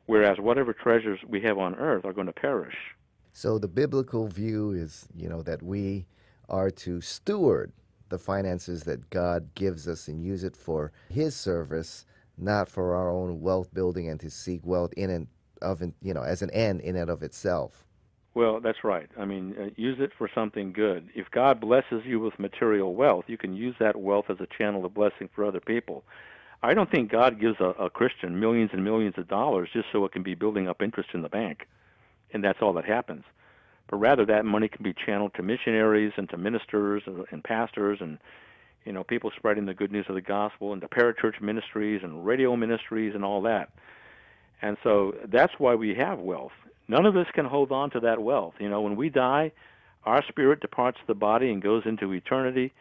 whereas 0.07 0.39
whatever 0.39 0.73
treasures 0.73 1.19
we 1.27 1.39
have 1.41 1.57
on 1.57 1.75
earth 1.75 2.03
are 2.03 2.13
going 2.13 2.27
to 2.27 2.33
perish. 2.33 2.75
So 3.33 3.59
the 3.59 3.67
biblical 3.67 4.27
view 4.27 4.71
is, 4.71 5.07
you 5.15 5.29
know, 5.29 5.43
that 5.43 5.61
we 5.61 6.07
are 6.49 6.71
to 6.71 7.01
steward 7.01 7.71
the 8.09 8.17
finances 8.17 8.83
that 8.85 9.09
God 9.09 9.53
gives 9.53 9.87
us 9.87 10.07
and 10.07 10.23
use 10.23 10.43
it 10.43 10.55
for 10.55 10.91
his 11.09 11.35
service, 11.35 12.05
not 12.37 12.67
for 12.69 12.95
our 12.95 13.11
own 13.11 13.41
wealth 13.41 13.71
building 13.73 14.09
and 14.09 14.19
to 14.21 14.31
seek 14.31 14.61
wealth 14.65 14.93
in 14.97 15.09
and 15.09 15.27
of, 15.61 15.81
you 16.01 16.13
know, 16.13 16.23
as 16.23 16.41
an 16.41 16.49
end 16.51 16.81
in 16.81 16.95
and 16.95 17.09
of 17.09 17.21
itself. 17.21 17.83
Well, 18.33 18.59
that's 18.59 18.83
right. 18.83 19.09
I 19.17 19.25
mean, 19.25 19.55
uh, 19.59 19.69
use 19.75 19.97
it 19.99 20.11
for 20.15 20.29
something 20.33 20.71
good. 20.71 21.09
If 21.15 21.31
God 21.31 21.59
blesses 21.59 22.03
you 22.05 22.19
with 22.19 22.37
material 22.37 22.93
wealth, 22.93 23.25
you 23.27 23.37
can 23.37 23.55
use 23.55 23.75
that 23.79 23.95
wealth 23.95 24.25
as 24.29 24.37
a 24.39 24.47
channel 24.57 24.85
of 24.85 24.93
blessing 24.93 25.27
for 25.33 25.43
other 25.43 25.59
people. 25.59 26.03
I 26.63 26.73
don't 26.73 26.89
think 26.89 27.11
God 27.11 27.39
gives 27.39 27.59
a, 27.59 27.65
a 27.65 27.89
Christian 27.89 28.39
millions 28.39 28.71
and 28.73 28.83
millions 28.83 29.15
of 29.17 29.27
dollars 29.27 29.69
just 29.73 29.87
so 29.91 30.05
it 30.05 30.11
can 30.11 30.23
be 30.23 30.33
building 30.33 30.67
up 30.67 30.81
interest 30.81 31.09
in 31.13 31.21
the 31.21 31.29
bank, 31.29 31.67
and 32.33 32.43
that's 32.43 32.59
all 32.61 32.73
that 32.73 32.85
happens. 32.85 33.23
But 33.89 33.97
rather, 33.97 34.25
that 34.25 34.43
money 34.45 34.67
can 34.67 34.83
be 34.83 34.93
channeled 34.93 35.33
to 35.35 35.43
missionaries 35.43 36.13
and 36.17 36.29
to 36.29 36.37
ministers 36.37 37.03
and, 37.31 37.43
pastors 37.43 37.99
and 38.01 38.17
you 38.85 38.91
know 38.91 39.03
people 39.03 39.31
spreading 39.37 39.65
the 39.65 39.73
good 39.73 39.91
news 39.91 40.05
of 40.09 40.15
the 40.15 40.21
gospel 40.21 40.73
and 40.73 40.81
to 40.81 40.87
parachurch 40.87 41.39
ministries 41.41 42.01
and 42.03 42.25
radio 42.25 42.55
ministries 42.55 43.13
and 43.15 43.23
all 43.23 43.41
that. 43.43 43.69
And 44.61 44.77
so 44.83 45.15
that's 45.25 45.53
why 45.59 45.75
we 45.75 45.93
have 45.95 46.19
wealth. 46.19 46.53
None 46.87 47.05
of 47.05 47.15
us 47.15 47.27
can 47.33 47.45
hold 47.45 47.71
on 47.71 47.91
to 47.91 47.99
that 48.01 48.21
wealth. 48.21 48.55
You 48.59 48.69
know, 48.69 48.81
when 48.81 48.95
we 48.95 49.09
die, 49.09 49.51
our 50.05 50.23
spirit 50.27 50.61
departs 50.61 50.97
the 51.05 51.13
body 51.13 51.51
and 51.51 51.61
goes 51.61 51.83
into 51.85 52.13
eternity, 52.13 52.73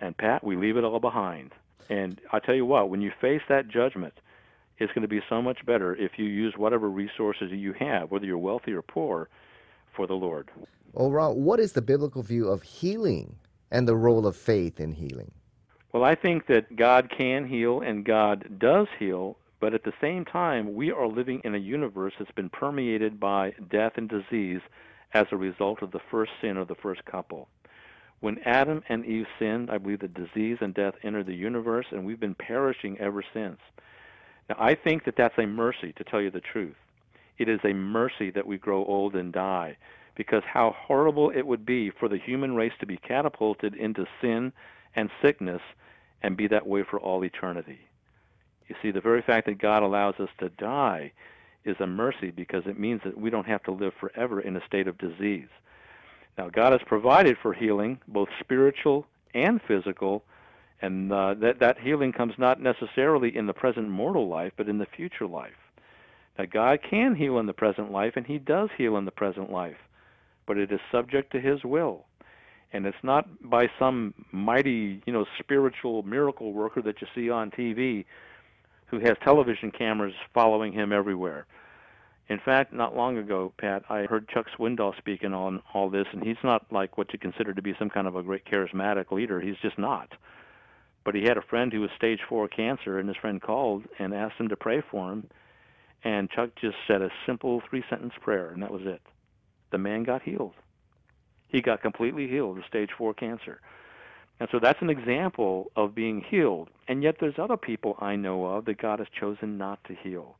and 0.00 0.16
Pat, 0.16 0.44
we 0.44 0.54
leave 0.56 0.76
it 0.76 0.84
all 0.84 1.00
behind. 1.00 1.52
And 1.88 2.20
I 2.32 2.38
tell 2.38 2.54
you 2.54 2.66
what, 2.66 2.90
when 2.90 3.00
you 3.00 3.12
face 3.20 3.42
that 3.48 3.68
judgment, 3.68 4.14
it's 4.78 4.92
going 4.92 5.02
to 5.02 5.08
be 5.08 5.20
so 5.28 5.40
much 5.40 5.64
better 5.64 5.94
if 5.94 6.12
you 6.18 6.24
use 6.24 6.54
whatever 6.56 6.88
resources 6.88 7.50
you 7.52 7.74
have, 7.74 8.10
whether 8.10 8.26
you're 8.26 8.38
wealthy 8.38 8.72
or 8.72 8.82
poor, 8.82 9.28
for 9.94 10.06
the 10.06 10.14
Lord. 10.14 10.50
Well, 10.92 11.10
Ron, 11.10 11.44
what 11.44 11.60
is 11.60 11.72
the 11.72 11.82
biblical 11.82 12.22
view 12.22 12.48
of 12.48 12.62
healing 12.62 13.36
and 13.70 13.86
the 13.86 13.96
role 13.96 14.26
of 14.26 14.36
faith 14.36 14.80
in 14.80 14.92
healing? 14.92 15.30
Well, 15.92 16.04
I 16.04 16.16
think 16.16 16.46
that 16.48 16.74
God 16.74 17.12
can 17.16 17.46
heal 17.46 17.80
and 17.80 18.04
God 18.04 18.58
does 18.58 18.88
heal, 18.98 19.36
but 19.60 19.74
at 19.74 19.84
the 19.84 19.92
same 20.00 20.24
time, 20.24 20.74
we 20.74 20.90
are 20.90 21.06
living 21.06 21.40
in 21.44 21.54
a 21.54 21.58
universe 21.58 22.14
that's 22.18 22.32
been 22.32 22.50
permeated 22.50 23.20
by 23.20 23.54
death 23.70 23.92
and 23.96 24.08
disease 24.08 24.60
as 25.12 25.26
a 25.30 25.36
result 25.36 25.82
of 25.82 25.92
the 25.92 26.00
first 26.10 26.32
sin 26.40 26.56
of 26.56 26.66
the 26.66 26.74
first 26.74 27.04
couple. 27.04 27.48
When 28.24 28.38
Adam 28.46 28.82
and 28.88 29.04
Eve 29.04 29.26
sinned, 29.38 29.70
I 29.70 29.76
believe 29.76 29.98
that 29.98 30.14
disease 30.14 30.56
and 30.62 30.72
death 30.72 30.94
entered 31.02 31.26
the 31.26 31.34
universe, 31.34 31.84
and 31.90 32.06
we've 32.06 32.18
been 32.18 32.34
perishing 32.34 32.98
ever 32.98 33.22
since. 33.34 33.58
Now, 34.48 34.56
I 34.58 34.74
think 34.74 35.04
that 35.04 35.14
that's 35.14 35.36
a 35.36 35.44
mercy, 35.44 35.92
to 35.98 36.04
tell 36.04 36.22
you 36.22 36.30
the 36.30 36.40
truth. 36.40 36.76
It 37.36 37.50
is 37.50 37.60
a 37.64 37.74
mercy 37.74 38.30
that 38.30 38.46
we 38.46 38.56
grow 38.56 38.82
old 38.86 39.14
and 39.14 39.30
die, 39.30 39.76
because 40.14 40.42
how 40.50 40.74
horrible 40.74 41.32
it 41.36 41.46
would 41.46 41.66
be 41.66 41.90
for 41.90 42.08
the 42.08 42.16
human 42.16 42.54
race 42.54 42.72
to 42.80 42.86
be 42.86 42.96
catapulted 42.96 43.74
into 43.74 44.06
sin 44.22 44.54
and 44.96 45.10
sickness 45.20 45.60
and 46.22 46.34
be 46.34 46.48
that 46.48 46.66
way 46.66 46.82
for 46.82 46.98
all 46.98 47.22
eternity. 47.26 47.80
You 48.68 48.76
see, 48.80 48.90
the 48.90 49.02
very 49.02 49.20
fact 49.20 49.48
that 49.48 49.58
God 49.58 49.82
allows 49.82 50.14
us 50.18 50.30
to 50.38 50.48
die 50.48 51.12
is 51.66 51.76
a 51.78 51.86
mercy 51.86 52.30
because 52.30 52.62
it 52.64 52.80
means 52.80 53.02
that 53.04 53.18
we 53.18 53.28
don't 53.28 53.46
have 53.46 53.64
to 53.64 53.70
live 53.70 53.92
forever 54.00 54.40
in 54.40 54.56
a 54.56 54.64
state 54.66 54.88
of 54.88 54.96
disease. 54.96 55.48
Now, 56.36 56.48
God 56.48 56.72
has 56.72 56.80
provided 56.86 57.36
for 57.40 57.52
healing, 57.52 58.00
both 58.08 58.28
spiritual 58.40 59.06
and 59.34 59.60
physical, 59.66 60.24
and 60.82 61.12
uh, 61.12 61.34
that 61.34 61.60
that 61.60 61.78
healing 61.78 62.12
comes 62.12 62.34
not 62.38 62.60
necessarily 62.60 63.36
in 63.36 63.46
the 63.46 63.52
present 63.52 63.88
mortal 63.88 64.28
life, 64.28 64.52
but 64.56 64.68
in 64.68 64.78
the 64.78 64.86
future 64.86 65.26
life. 65.26 65.52
Now, 66.38 66.46
God 66.46 66.80
can 66.88 67.14
heal 67.14 67.38
in 67.38 67.46
the 67.46 67.52
present 67.52 67.92
life, 67.92 68.14
and 68.16 68.26
He 68.26 68.38
does 68.38 68.68
heal 68.76 68.96
in 68.96 69.04
the 69.04 69.10
present 69.10 69.50
life, 69.50 69.76
but 70.46 70.58
it 70.58 70.72
is 70.72 70.80
subject 70.90 71.32
to 71.32 71.40
His 71.40 71.62
will, 71.64 72.04
and 72.72 72.86
it's 72.86 72.96
not 73.04 73.26
by 73.48 73.68
some 73.78 74.14
mighty, 74.32 75.02
you 75.06 75.12
know, 75.12 75.24
spiritual 75.38 76.02
miracle 76.02 76.52
worker 76.52 76.82
that 76.82 77.00
you 77.00 77.06
see 77.14 77.30
on 77.30 77.52
TV, 77.52 78.04
who 78.86 78.98
has 78.98 79.16
television 79.24 79.70
cameras 79.70 80.14
following 80.32 80.72
him 80.72 80.92
everywhere. 80.92 81.46
In 82.28 82.38
fact, 82.38 82.72
not 82.72 82.96
long 82.96 83.18
ago, 83.18 83.52
Pat, 83.58 83.84
I 83.90 84.04
heard 84.04 84.28
Chuck 84.28 84.46
Swindoll 84.56 84.96
speaking 84.96 85.34
on 85.34 85.62
all 85.74 85.90
this, 85.90 86.06
and 86.12 86.22
he's 86.22 86.42
not 86.42 86.64
like 86.72 86.96
what 86.96 87.12
you 87.12 87.18
consider 87.18 87.52
to 87.52 87.60
be 87.60 87.74
some 87.78 87.90
kind 87.90 88.06
of 88.06 88.16
a 88.16 88.22
great 88.22 88.46
charismatic 88.46 89.12
leader. 89.12 89.40
He's 89.40 89.58
just 89.60 89.78
not. 89.78 90.08
But 91.04 91.14
he 91.14 91.24
had 91.24 91.36
a 91.36 91.42
friend 91.42 91.70
who 91.70 91.82
was 91.82 91.90
stage 91.94 92.20
four 92.26 92.48
cancer, 92.48 92.98
and 92.98 93.08
his 93.08 93.18
friend 93.18 93.42
called 93.42 93.84
and 93.98 94.14
asked 94.14 94.36
him 94.36 94.48
to 94.48 94.56
pray 94.56 94.80
for 94.90 95.12
him. 95.12 95.28
And 96.02 96.30
Chuck 96.30 96.50
just 96.58 96.76
said 96.86 97.02
a 97.02 97.10
simple 97.26 97.62
three 97.68 97.84
sentence 97.90 98.14
prayer, 98.22 98.48
and 98.48 98.62
that 98.62 98.72
was 98.72 98.82
it. 98.86 99.02
The 99.70 99.78
man 99.78 100.02
got 100.02 100.22
healed. 100.22 100.54
He 101.48 101.60
got 101.60 101.82
completely 101.82 102.26
healed 102.26 102.56
of 102.56 102.64
stage 102.64 102.90
four 102.96 103.12
cancer. 103.12 103.60
And 104.40 104.48
so 104.50 104.58
that's 104.58 104.80
an 104.80 104.90
example 104.90 105.70
of 105.76 105.94
being 105.94 106.22
healed. 106.22 106.70
And 106.88 107.02
yet 107.02 107.16
there's 107.20 107.38
other 107.38 107.56
people 107.58 107.96
I 108.00 108.16
know 108.16 108.46
of 108.46 108.64
that 108.64 108.78
God 108.78 108.98
has 108.98 109.08
chosen 109.20 109.58
not 109.58 109.84
to 109.84 109.94
heal 109.94 110.36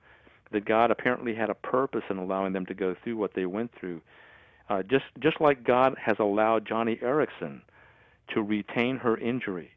that 0.53 0.65
God 0.65 0.91
apparently 0.91 1.35
had 1.35 1.51
a 1.51 1.55
purpose 1.55 2.05
in 2.11 2.19
allowing 2.19 2.53
them 2.53 2.67
to 2.67 2.75
go 2.75 2.95
through 3.03 3.17
what 3.17 3.35
they 3.35 3.47
went 3.47 3.73
through. 3.79 4.01
Uh, 4.69 4.83
just 4.83 5.05
just 5.21 5.41
like 5.41 5.65
God 5.65 5.95
has 5.99 6.17
allowed 6.19 6.67
Joni 6.67 7.03
Eareckson 7.03 7.61
to 8.33 8.43
retain 8.43 8.97
her 8.97 9.17
injury. 9.19 9.71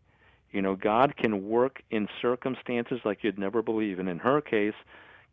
You 0.52 0.62
know, 0.62 0.76
God 0.76 1.18
can 1.18 1.50
work 1.50 1.82
in 1.92 2.08
circumstances 2.22 3.00
like 3.04 3.24
you'd 3.24 3.38
never 3.38 3.62
believe. 3.62 4.00
And 4.00 4.08
in 4.08 4.20
her 4.20 4.40
case, 4.40 4.74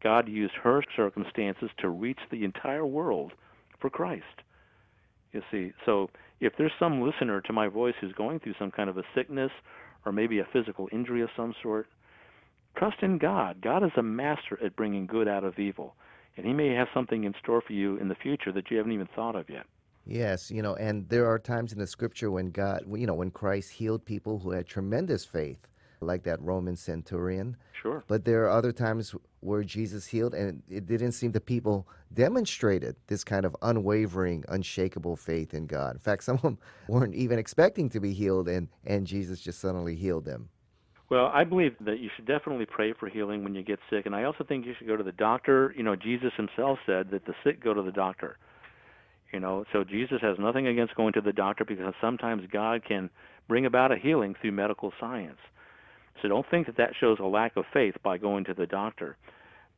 God 0.03 0.29
used 0.29 0.55
her 0.55 0.83
circumstances 0.97 1.71
to 1.79 1.89
reach 1.89 2.19
the 2.31 2.45
entire 2.45 2.85
world 2.85 3.33
for 3.81 3.91
Christ. 3.91 4.43
You 5.33 5.43
see, 5.51 5.73
so 5.87 6.11
if 6.41 6.53
there's 6.59 6.73
some 6.79 7.01
listener 7.01 7.41
to 7.43 7.53
my 7.53 7.69
voice 7.69 7.95
who's 8.01 8.13
going 8.13 8.41
through 8.41 8.55
some 8.59 8.71
kind 8.71 8.91
of 8.91 8.99
a 8.99 9.05
sickness 9.15 9.51
or 10.05 10.13
maybe 10.13 10.41
a 10.41 10.49
physical 10.53 10.89
injury 10.93 11.23
of 11.23 11.31
some 11.37 11.55
sort, 11.63 11.87
Trust 12.77 13.03
in 13.03 13.19
God. 13.19 13.61
God 13.61 13.85
is 13.85 13.93
a 13.97 14.03
master 14.03 14.59
at 14.65 14.77
bringing 14.77 15.07
good 15.07 15.29
out 15.29 15.45
of 15.45 15.59
evil, 15.59 15.95
and 16.37 16.47
He 16.47 16.53
may 16.53 16.75
have 16.75 16.89
something 16.93 17.25
in 17.25 17.35
store 17.43 17.63
for 17.65 17.73
you 17.73 17.97
in 17.97 18.09
the 18.09 18.15
future 18.15 18.53
that 18.53 18.71
you 18.71 18.77
haven't 18.77 18.93
even 18.93 19.09
thought 19.15 19.37
of 19.37 19.49
yet. 19.49 19.67
Yes, 20.07 20.51
you 20.51 20.61
know, 20.61 20.75
and 20.75 21.09
there 21.09 21.27
are 21.27 21.39
times 21.39 21.73
in 21.73 21.79
the 21.79 21.87
scripture 21.87 22.31
when 22.31 22.51
God, 22.51 22.85
you 22.93 23.07
know, 23.07 23.15
when 23.15 23.31
Christ 23.31 23.73
healed 23.73 24.05
people 24.05 24.39
who 24.39 24.51
had 24.51 24.67
tremendous 24.67 25.25
faith, 25.25 25.69
like 26.01 26.25
that 26.25 26.41
Roman 26.43 26.77
centurion. 26.77 27.57
Sure. 27.81 28.05
But 28.07 28.25
there 28.25 28.45
are 28.45 28.51
other 28.51 28.73
times 28.73 29.15
where 29.41 29.63
Jesus 29.63 30.07
healed, 30.07 30.35
and 30.35 30.63
it 30.69 30.87
didn't 30.87 31.13
seem 31.13 31.33
the 31.33 31.41
people 31.41 31.89
demonstrated 32.13 32.97
this 33.07 33.25
kind 33.25 33.45
of 33.45 33.57
unwavering, 33.63 34.45
unshakable 34.49 35.17
faith 35.17 35.55
in 35.55 35.67
God. 35.67 35.95
In 35.95 36.01
fact, 36.01 36.25
some 36.25 36.37
of 36.37 36.43
them 36.43 36.59
weren't 36.89 37.15
even 37.15 37.39
expecting 37.39 37.89
to 37.91 38.01
be 38.01 38.13
healed, 38.13 38.49
and, 38.49 38.69
and 38.85 39.07
Jesus 39.07 39.41
just 39.41 39.61
suddenly 39.61 39.95
healed 39.95 40.25
them. 40.25 40.49
Well, 41.15 41.31
I 41.33 41.45
believe 41.45 41.77
that 41.83 42.01
you 42.01 42.11
should 42.17 42.27
definitely 42.27 42.67
pray 42.67 42.93
for 42.93 43.09
healing 43.09 43.45
when 43.45 43.55
you 43.55 43.63
get 43.63 43.79
sick, 43.89 44.05
and 44.05 44.17
I 44.17 44.25
also 44.25 44.43
think 44.43 44.67
you 44.67 44.75
should 44.77 44.89
go 44.89 44.97
to 44.97 45.05
the 45.05 45.13
doctor. 45.13 45.73
You 45.77 45.85
know, 45.85 45.95
Jesus 45.95 46.33
himself 46.37 46.81
said 46.87 47.13
that 47.13 47.25
the 47.25 47.35
sick 47.45 47.63
go 47.63 47.73
to 47.73 47.83
the 47.83 47.93
doctor. 47.93 48.37
You 49.33 49.39
know, 49.39 49.65
so 49.73 49.85
Jesus 49.85 50.19
has 50.23 50.37
nothing 50.41 50.67
against 50.67 50.97
going 50.97 51.13
to 51.13 51.21
the 51.21 51.33
doctor 51.33 51.65
because 51.65 51.95
sometimes 52.01 52.43
God 52.53 52.83
can 52.85 53.11
bring 53.47 53.65
about 53.65 53.93
a 53.93 53.97
healing 53.97 54.35
through 54.41 54.51
medical 54.51 54.93
science. 54.99 55.39
So 56.21 56.27
don't 56.27 56.47
think 56.51 56.67
that 56.67 56.79
that 56.79 56.95
shows 56.99 57.19
a 57.21 57.27
lack 57.27 57.57
of 57.57 57.65
faith 57.73 57.95
by 58.03 58.19
going 58.19 58.43
to 58.47 58.55
the 58.55 58.67
doctor. 58.67 59.17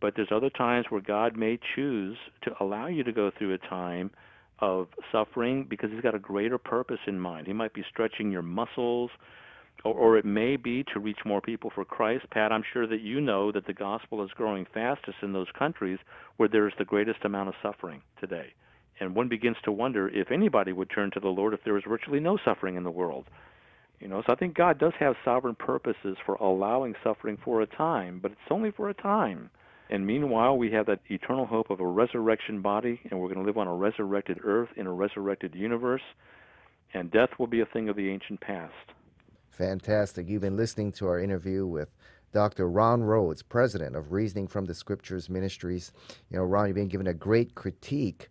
But 0.00 0.14
there's 0.16 0.32
other 0.34 0.48
times 0.48 0.86
where 0.88 1.02
God 1.02 1.36
may 1.36 1.58
choose 1.74 2.16
to 2.44 2.52
allow 2.60 2.86
you 2.86 3.04
to 3.04 3.12
go 3.12 3.30
through 3.36 3.52
a 3.52 3.58
time 3.58 4.10
of 4.60 4.88
suffering 5.12 5.66
because 5.68 5.90
he's 5.90 6.00
got 6.00 6.14
a 6.14 6.18
greater 6.18 6.56
purpose 6.56 7.00
in 7.06 7.20
mind. 7.20 7.46
He 7.46 7.52
might 7.52 7.74
be 7.74 7.84
stretching 7.90 8.32
your 8.32 8.40
muscles 8.40 9.10
or, 9.84 9.94
or 9.94 10.18
it 10.18 10.24
may 10.24 10.56
be 10.56 10.84
to 10.92 11.00
reach 11.00 11.18
more 11.24 11.40
people 11.40 11.70
for 11.74 11.84
Christ. 11.84 12.24
Pat, 12.30 12.52
I'm 12.52 12.64
sure 12.72 12.86
that 12.86 13.00
you 13.00 13.20
know 13.20 13.52
that 13.52 13.66
the 13.66 13.72
gospel 13.72 14.24
is 14.24 14.30
growing 14.36 14.66
fastest 14.72 15.18
in 15.22 15.32
those 15.32 15.48
countries 15.58 15.98
where 16.36 16.48
there 16.48 16.66
is 16.66 16.74
the 16.78 16.84
greatest 16.84 17.24
amount 17.24 17.48
of 17.48 17.54
suffering 17.62 18.02
today. 18.20 18.52
And 18.98 19.14
one 19.14 19.28
begins 19.28 19.56
to 19.64 19.72
wonder 19.72 20.08
if 20.08 20.30
anybody 20.30 20.72
would 20.72 20.90
turn 20.90 21.10
to 21.12 21.20
the 21.20 21.28
Lord 21.28 21.52
if 21.54 21.60
there 21.64 21.74
was 21.74 21.84
virtually 21.86 22.20
no 22.20 22.38
suffering 22.44 22.76
in 22.76 22.84
the 22.84 22.90
world. 22.90 23.26
You 24.00 24.08
know, 24.08 24.22
so 24.26 24.32
I 24.32 24.36
think 24.36 24.54
God 24.54 24.78
does 24.78 24.92
have 24.98 25.14
sovereign 25.24 25.54
purposes 25.54 26.16
for 26.24 26.34
allowing 26.34 26.94
suffering 27.02 27.38
for 27.42 27.62
a 27.62 27.66
time, 27.66 28.20
but 28.20 28.32
it's 28.32 28.40
only 28.50 28.70
for 28.70 28.88
a 28.88 28.94
time. 28.94 29.50
And 29.88 30.06
meanwhile, 30.06 30.58
we 30.58 30.70
have 30.72 30.86
that 30.86 31.00
eternal 31.08 31.46
hope 31.46 31.70
of 31.70 31.80
a 31.80 31.86
resurrection 31.86 32.60
body, 32.60 33.00
and 33.08 33.18
we're 33.18 33.32
going 33.32 33.40
to 33.40 33.46
live 33.46 33.56
on 33.56 33.68
a 33.68 33.74
resurrected 33.74 34.40
earth 34.42 34.68
in 34.76 34.86
a 34.86 34.92
resurrected 34.92 35.54
universe, 35.54 36.02
and 36.92 37.10
death 37.10 37.30
will 37.38 37.46
be 37.46 37.60
a 37.60 37.66
thing 37.66 37.88
of 37.88 37.96
the 37.96 38.10
ancient 38.10 38.40
past. 38.40 38.74
Fantastic. 39.56 40.28
You've 40.28 40.42
been 40.42 40.56
listening 40.56 40.92
to 40.92 41.08
our 41.08 41.18
interview 41.18 41.66
with 41.66 41.88
Dr. 42.32 42.68
Ron 42.68 43.02
Rhodes, 43.02 43.42
president 43.42 43.96
of 43.96 44.12
Reasoning 44.12 44.48
from 44.48 44.66
the 44.66 44.74
Scriptures 44.74 45.30
Ministries. 45.30 45.92
You 46.30 46.36
know, 46.36 46.44
Ron, 46.44 46.66
you've 46.66 46.74
been 46.74 46.88
given 46.88 47.06
a 47.06 47.14
great 47.14 47.54
critique 47.54 48.28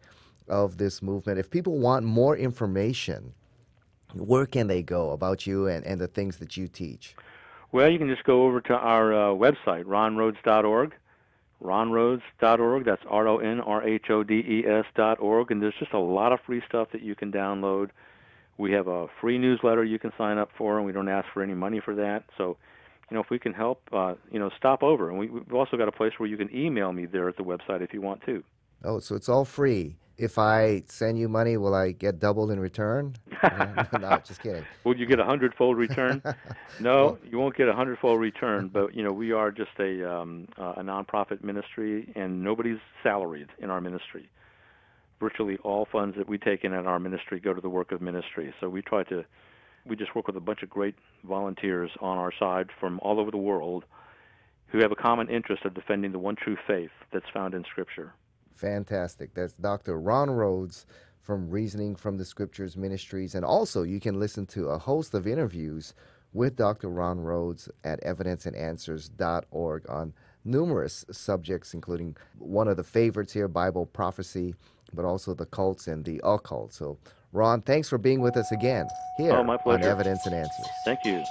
of 0.47 0.77
this 0.77 1.01
movement. 1.01 1.39
If 1.39 1.49
people 1.49 1.79
want 1.79 2.05
more 2.05 2.38
information, 2.38 3.33
where 4.13 4.45
can 4.45 4.67
they 4.67 4.83
go 4.83 5.11
about 5.11 5.47
you 5.47 5.65
and, 5.65 5.83
and 5.83 5.99
the 5.99 6.07
things 6.07 6.38
that 6.38 6.57
you 6.57 6.67
teach? 6.67 7.15
Well, 7.71 7.89
you 7.89 7.97
can 7.97 8.07
just 8.07 8.23
go 8.23 8.45
over 8.45 8.61
to 8.61 8.73
our 8.73 9.11
uh, 9.11 9.33
website, 9.33 9.85
ronrhodes.org. 9.85 10.93
Ronrhodes.org. 11.63 12.85
That's 12.85 13.01
R 13.09 13.27
O 13.27 13.39
N 13.39 13.61
R 13.61 13.83
H 13.83 14.11
O 14.11 14.23
D 14.23 14.35
E 14.35 14.63
S.org. 14.67 15.49
And 15.49 15.59
there's 15.59 15.73
just 15.79 15.93
a 15.93 15.99
lot 15.99 16.33
of 16.33 16.39
free 16.45 16.61
stuff 16.67 16.89
that 16.91 17.01
you 17.01 17.15
can 17.15 17.31
download. 17.31 17.89
We 18.57 18.71
have 18.71 18.87
a 18.87 19.07
free 19.19 19.37
newsletter 19.37 19.83
you 19.83 19.99
can 19.99 20.11
sign 20.17 20.37
up 20.37 20.49
for, 20.57 20.77
and 20.77 20.85
we 20.85 20.91
don't 20.91 21.09
ask 21.09 21.27
for 21.33 21.43
any 21.43 21.53
money 21.53 21.81
for 21.83 21.95
that. 21.95 22.23
So, 22.37 22.57
you 23.09 23.15
know, 23.15 23.21
if 23.21 23.29
we 23.29 23.37
can 23.37 23.53
help, 23.53 23.81
uh, 23.91 24.15
you 24.31 24.39
know, 24.39 24.49
stop 24.57 24.81
over. 24.81 25.09
And 25.09 25.19
we, 25.19 25.29
we've 25.29 25.53
also 25.53 25.77
got 25.77 25.87
a 25.87 25.91
place 25.91 26.13
where 26.17 26.29
you 26.29 26.37
can 26.37 26.53
email 26.55 26.93
me 26.93 27.05
there 27.05 27.27
at 27.27 27.37
the 27.37 27.43
website 27.43 27.81
if 27.81 27.93
you 27.93 28.01
want 28.01 28.21
to. 28.25 28.43
Oh, 28.83 28.99
so 28.99 29.15
it's 29.15 29.29
all 29.29 29.45
free. 29.45 29.97
If 30.17 30.37
I 30.37 30.83
send 30.87 31.19
you 31.19 31.27
money, 31.27 31.57
will 31.57 31.75
I 31.75 31.91
get 31.91 32.19
doubled 32.19 32.49
in 32.49 32.59
return? 32.59 33.15
no, 33.43 34.21
just 34.25 34.41
kidding. 34.41 34.65
Will 34.85 34.95
you 34.95 35.05
get 35.05 35.19
a 35.19 35.25
hundredfold 35.25 35.75
return? 35.75 36.21
no, 36.79 37.17
you 37.29 37.37
won't 37.37 37.57
get 37.57 37.67
a 37.67 37.73
hundredfold 37.73 38.21
return. 38.21 38.69
But 38.69 38.95
you 38.95 39.03
know, 39.03 39.11
we 39.11 39.33
are 39.33 39.51
just 39.51 39.71
a 39.77 40.09
um, 40.09 40.47
uh, 40.57 40.75
a 40.77 40.81
nonprofit 40.81 41.43
ministry, 41.43 42.13
and 42.15 42.41
nobody's 42.41 42.77
salaried 43.03 43.49
in 43.59 43.69
our 43.69 43.81
ministry 43.81 44.29
virtually 45.19 45.58
all 45.63 45.88
funds 45.91 46.17
that 46.17 46.28
we 46.28 46.38
take 46.38 46.63
in 46.63 46.73
at 46.73 46.86
our 46.86 46.99
ministry 46.99 47.39
go 47.39 47.54
to 47.54 47.62
the 47.62 47.69
work 47.69 47.91
of 47.91 48.01
ministry. 48.01 48.54
So 48.60 48.69
we 48.69 48.82
try 48.82 49.04
to, 49.06 49.23
we 49.86 49.95
just 49.95 50.15
work 50.15 50.28
with 50.28 50.36
a 50.36 50.41
bunch 50.41 50.63
of 50.63 50.69
great 50.69 50.95
volunteers 51.23 51.91
on 52.01 52.17
our 52.17 52.32
side 52.38 52.69
from 52.80 52.99
all 53.01 53.19
over 53.19 53.32
the 53.32 53.38
world 53.38 53.86
who 54.67 54.80
have 54.80 54.91
a 54.91 54.95
common 54.95 55.30
interest 55.30 55.63
of 55.65 55.73
defending 55.73 56.12
the 56.12 56.19
one 56.19 56.36
true 56.36 56.58
faith 56.67 56.91
that's 57.13 57.30
found 57.34 57.54
in 57.54 57.63
Scripture. 57.63 58.13
Fantastic. 58.56 59.34
That's 59.34 59.54
Dr. 59.54 59.99
Ron 59.99 60.30
Rhodes 60.30 60.86
from 61.21 61.49
Reasoning 61.49 61.95
from 61.95 62.17
the 62.17 62.25
Scriptures 62.25 62.78
Ministries. 62.78 63.36
And 63.36 63.45
also, 63.45 63.84
you 63.84 63.99
can 63.99 64.19
listen 64.19 64.45
to 64.47 64.67
a 64.67 64.78
host 64.78 65.13
of 65.13 65.28
interviews 65.28 65.93
with 66.34 66.56
Dr. 66.56 66.89
Ron 66.89 67.19
Rhodes 67.19 67.69
at 67.84 68.04
evidenceandanswers.org 68.04 69.89
on 69.89 70.13
numerous 70.43 71.06
subjects, 71.12 71.73
including 71.73 72.15
one 72.38 72.67
of 72.67 72.78
the 72.78 72.84
favorites 72.84 73.34
here, 73.34 73.47
Bible 73.47 73.86
prophecy, 73.86 74.54
but 74.93 75.06
also 75.06 75.34
the 75.34 75.45
cults 75.45 75.88
and 75.88 76.04
the 76.06 76.21
occult. 76.24 76.74
So, 76.74 76.98
Ron, 77.32 77.62
thanks 77.62 77.89
for 77.89 77.98
being 77.98 78.21
with 78.21 78.38
us 78.38 78.52
again 78.52 78.88
here 79.17 79.34
oh, 79.34 79.43
my 79.43 79.58
on 79.65 79.84
Evidence 79.84 80.26
and 80.26 80.36
Answers. 80.36 80.67
Thank 80.86 81.00
you. 81.06 81.24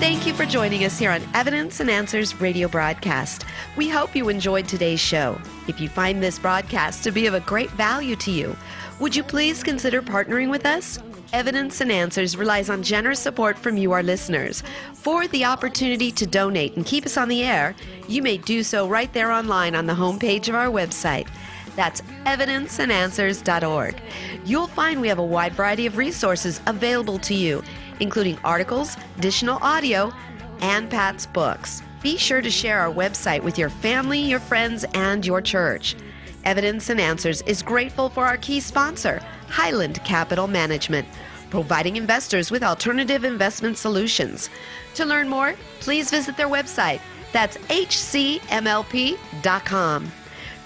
Thank 0.00 0.26
you 0.26 0.34
for 0.34 0.44
joining 0.44 0.84
us 0.84 0.98
here 0.98 1.10
on 1.10 1.22
Evidence 1.32 1.80
and 1.80 1.90
Answers 1.90 2.38
radio 2.40 2.68
broadcast. 2.68 3.46
We 3.76 3.88
hope 3.88 4.14
you 4.14 4.28
enjoyed 4.28 4.68
today's 4.68 5.00
show. 5.00 5.40
If 5.66 5.80
you 5.80 5.88
find 5.88 6.22
this 6.22 6.38
broadcast 6.38 7.04
to 7.04 7.10
be 7.10 7.26
of 7.26 7.34
a 7.34 7.40
great 7.40 7.70
value 7.70 8.16
to 8.16 8.30
you, 8.30 8.54
would 9.00 9.16
you 9.16 9.22
please 9.22 9.62
consider 9.62 10.02
partnering 10.02 10.50
with 10.50 10.66
us? 10.66 10.98
Evidence 11.34 11.80
and 11.80 11.90
Answers 11.90 12.36
relies 12.36 12.70
on 12.70 12.84
generous 12.84 13.18
support 13.18 13.58
from 13.58 13.76
you, 13.76 13.90
our 13.90 14.04
listeners. 14.04 14.62
For 14.92 15.26
the 15.26 15.44
opportunity 15.44 16.12
to 16.12 16.28
donate 16.28 16.76
and 16.76 16.86
keep 16.86 17.04
us 17.04 17.16
on 17.16 17.28
the 17.28 17.42
air, 17.42 17.74
you 18.06 18.22
may 18.22 18.36
do 18.36 18.62
so 18.62 18.86
right 18.86 19.12
there 19.12 19.32
online 19.32 19.74
on 19.74 19.86
the 19.86 19.94
homepage 19.94 20.48
of 20.48 20.54
our 20.54 20.68
website. 20.68 21.26
That's 21.74 22.02
evidenceandanswers.org. 22.24 24.00
You'll 24.44 24.68
find 24.68 25.00
we 25.00 25.08
have 25.08 25.18
a 25.18 25.24
wide 25.24 25.54
variety 25.54 25.86
of 25.86 25.96
resources 25.96 26.60
available 26.68 27.18
to 27.18 27.34
you, 27.34 27.64
including 27.98 28.38
articles, 28.44 28.96
additional 29.18 29.58
audio, 29.60 30.12
and 30.60 30.88
Pat's 30.88 31.26
books. 31.26 31.82
Be 32.00 32.16
sure 32.16 32.42
to 32.42 32.50
share 32.50 32.78
our 32.78 32.94
website 32.94 33.42
with 33.42 33.58
your 33.58 33.70
family, 33.70 34.20
your 34.20 34.38
friends, 34.38 34.84
and 34.94 35.26
your 35.26 35.42
church. 35.42 35.96
Evidence 36.44 36.90
and 36.90 37.00
Answers 37.00 37.42
is 37.42 37.60
grateful 37.60 38.08
for 38.08 38.24
our 38.24 38.36
key 38.36 38.60
sponsor, 38.60 39.20
Highland 39.54 40.02
Capital 40.02 40.48
Management, 40.48 41.06
providing 41.48 41.94
investors 41.94 42.50
with 42.50 42.64
alternative 42.64 43.22
investment 43.22 43.78
solutions. 43.78 44.50
To 44.94 45.04
learn 45.04 45.28
more, 45.28 45.54
please 45.78 46.10
visit 46.10 46.36
their 46.36 46.48
website. 46.48 47.00
That's 47.32 47.56
hcmlp.com. 47.56 48.42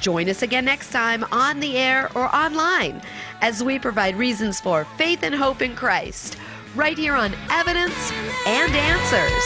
Join 0.00 0.28
us 0.30 0.40
again 0.40 0.64
next 0.64 0.90
time 0.90 1.22
on 1.30 1.60
the 1.60 1.76
air 1.76 2.08
or 2.14 2.34
online 2.34 3.02
as 3.42 3.62
we 3.62 3.78
provide 3.78 4.16
reasons 4.16 4.58
for 4.58 4.86
faith 4.96 5.22
and 5.22 5.34
hope 5.34 5.60
in 5.60 5.76
Christ, 5.76 6.38
right 6.74 6.96
here 6.96 7.14
on 7.14 7.34
Evidence 7.50 8.10
and 8.46 8.74
Answers. 8.74 9.44